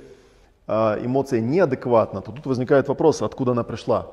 [0.66, 4.08] э, эмоция неадекватна, то тут возникает вопрос, откуда она пришла.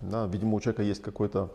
[0.00, 1.50] Да, видимо, у человека есть какой-то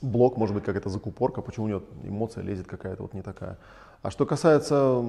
[0.00, 3.58] блок, может быть, какая-то закупорка, почему у него эмоция лезет какая-то вот не такая.
[4.02, 5.02] А что касается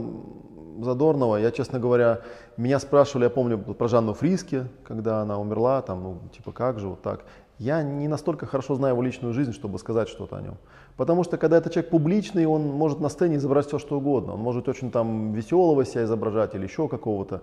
[0.82, 2.22] Задорнова, я, честно говоря,
[2.56, 6.88] меня спрашивали, я помню про Жанну Фриски, когда она умерла, там, ну, типа, как же,
[6.88, 7.26] вот так.
[7.60, 10.58] Я не настолько хорошо знаю его личную жизнь, чтобы сказать что-то о нем.
[10.98, 14.34] Потому что, когда это человек публичный, он может на сцене изображать все, что угодно.
[14.34, 17.42] Он может очень там веселого себя изображать или еще какого-то.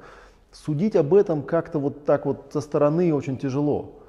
[0.53, 4.01] Судить об этом как-то вот так вот со стороны очень тяжело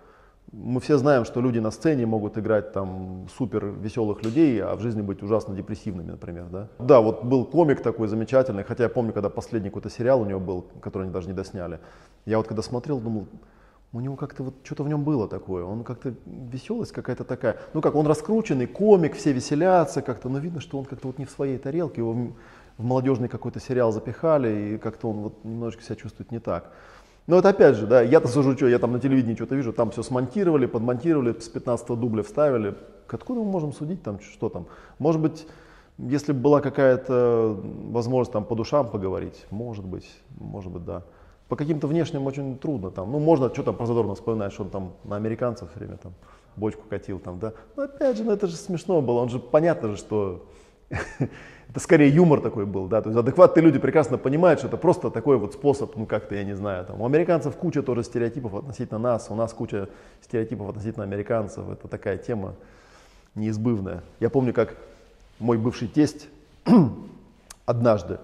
[0.51, 4.81] мы все знаем, что люди на сцене могут играть там супер веселых людей, а в
[4.81, 6.67] жизни быть ужасно депрессивными, например, да.
[6.79, 10.39] Да, вот был комик такой замечательный, хотя я помню, когда последний какой-то сериал у него
[10.39, 11.79] был, который они даже не досняли.
[12.25, 13.27] Я вот когда смотрел, думал,
[13.93, 17.81] у него как-то вот что-то в нем было такое, он как-то веселость какая-то такая, ну
[17.81, 21.31] как, он раскрученный, комик, все веселятся как-то, но видно, что он как-то вот не в
[21.31, 22.13] своей тарелке, его
[22.77, 26.71] в молодежный какой-то сериал запихали, и как-то он вот немножечко себя чувствует не так.
[27.27, 29.89] Но это опять же, да, я-то сужу, что я там на телевидении что-то вижу, там
[29.89, 32.75] все смонтировали, подмонтировали, с 15 дубля вставили.
[33.07, 34.67] Откуда мы можем судить там, что там?
[34.99, 35.47] Может быть,
[35.97, 37.57] если бы была какая-то
[37.91, 40.07] возможность там по душам поговорить, может быть,
[40.37, 41.03] может быть, да.
[41.47, 43.11] По каким-то внешним очень трудно там.
[43.11, 46.13] Ну, можно что там про Задорно вспоминать, что он там на американцев все время там
[46.55, 47.53] бочку катил там, да.
[47.75, 50.45] Но опять же, ну это же смешно было, он же понятно же, что
[50.89, 55.09] это скорее юмор такой был, да, то есть адекватные люди прекрасно понимают, что это просто
[55.09, 58.99] такой вот способ, ну как-то, я не знаю, там, у американцев куча тоже стереотипов относительно
[58.99, 59.89] нас, у нас куча
[60.21, 62.55] стереотипов относительно американцев, это такая тема
[63.35, 64.01] неизбывная.
[64.19, 64.77] Я помню, как
[65.39, 66.27] мой бывший тесть
[67.65, 68.19] однажды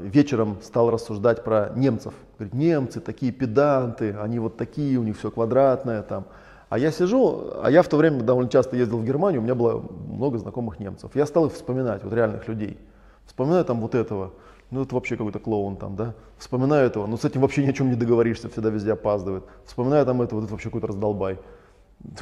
[0.00, 2.12] вечером стал рассуждать про немцев.
[2.38, 6.26] Говорит, немцы такие педанты, они вот такие, у них все квадратное там.
[6.68, 9.54] А я сижу, а я в то время довольно часто ездил в Германию, у меня
[9.54, 11.12] было много знакомых немцев.
[11.14, 12.76] Я стал их вспоминать, вот реальных людей.
[13.24, 14.32] Вспоминаю там вот этого,
[14.70, 16.14] ну это вообще какой-то клоун там, да.
[16.38, 19.44] Вспоминаю этого, ну с этим вообще ни о чем не договоришься, всегда везде опаздывает.
[19.64, 21.38] Вспоминаю там этого, вот это вообще какой-то раздолбай.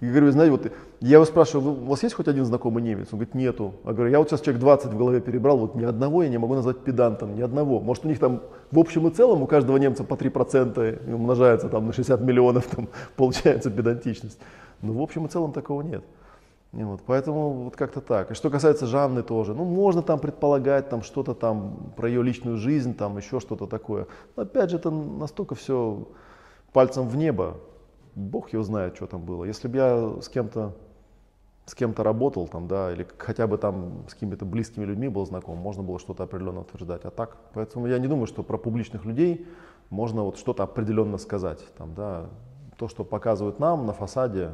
[0.00, 3.08] Я говорю, знаете, вот я его спрашиваю, у вас есть хоть один знакомый немец?
[3.12, 3.74] Он говорит, нету.
[3.84, 6.38] Я говорю, я вот сейчас человек 20 в голове перебрал, вот ни одного я не
[6.38, 7.80] могу назвать педантом, ни одного.
[7.80, 11.68] Может у них там в общем и целом у каждого немца по 3% и умножается
[11.68, 14.38] там на 60 миллионов, там получается педантичность.
[14.82, 16.02] Но в общем и целом такого нет.
[16.72, 18.30] И вот, поэтому вот как-то так.
[18.30, 22.58] И что касается Жанны тоже, ну можно там предполагать там что-то там про ее личную
[22.58, 24.06] жизнь, там еще что-то такое.
[24.36, 26.06] Но опять же это настолько все
[26.72, 27.56] пальцем в небо.
[28.20, 29.44] Бог его знает, что там было.
[29.44, 30.74] Если бы я с кем-то
[31.66, 35.56] с кем-то работал там, да, или хотя бы там с какими-то близкими людьми был знаком,
[35.56, 37.04] можно было что-то определенно утверждать.
[37.04, 39.46] А так, поэтому я не думаю, что про публичных людей
[39.88, 41.64] можно вот что-то определенно сказать.
[41.78, 42.26] Там, да,
[42.76, 44.52] то, что показывают нам на фасаде,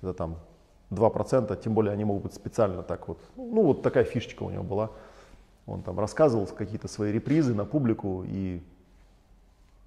[0.00, 0.36] это там
[0.90, 3.18] 2%, тем более они могут быть специально так вот.
[3.36, 4.90] Ну, вот такая фишечка у него была.
[5.66, 8.62] Он там рассказывал какие-то свои репризы на публику, и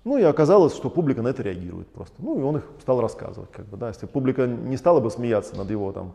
[0.08, 2.16] ну и оказалось, что публика на это реагирует просто.
[2.20, 3.52] Ну и он их стал рассказывать.
[3.52, 3.90] Как бы, да.
[3.90, 6.14] Если публика не стала бы смеяться над его там,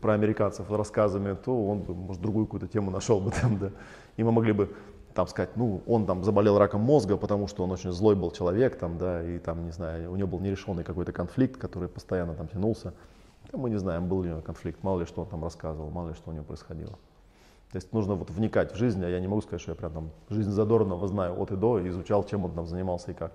[0.00, 3.70] про американцев рассказами, то он бы, может, другую какую-то тему нашел бы там, да.
[4.16, 4.70] И мы могли бы
[5.12, 8.78] там сказать, ну, он там заболел раком мозга, потому что он очень злой был человек,
[8.78, 12.48] там, да, и там, не знаю, у него был нерешенный какой-то конфликт, который постоянно там
[12.48, 12.94] тянулся.
[13.52, 16.08] Мы не знаем, был ли у него конфликт, мало ли что он там рассказывал, мало
[16.08, 16.98] ли что у него происходило.
[17.70, 19.92] То есть нужно вот вникать в жизнь, а я не могу сказать, что я прям
[19.92, 23.32] там жизнь Задорнова знаю от и до, изучал, чем он там занимался и как.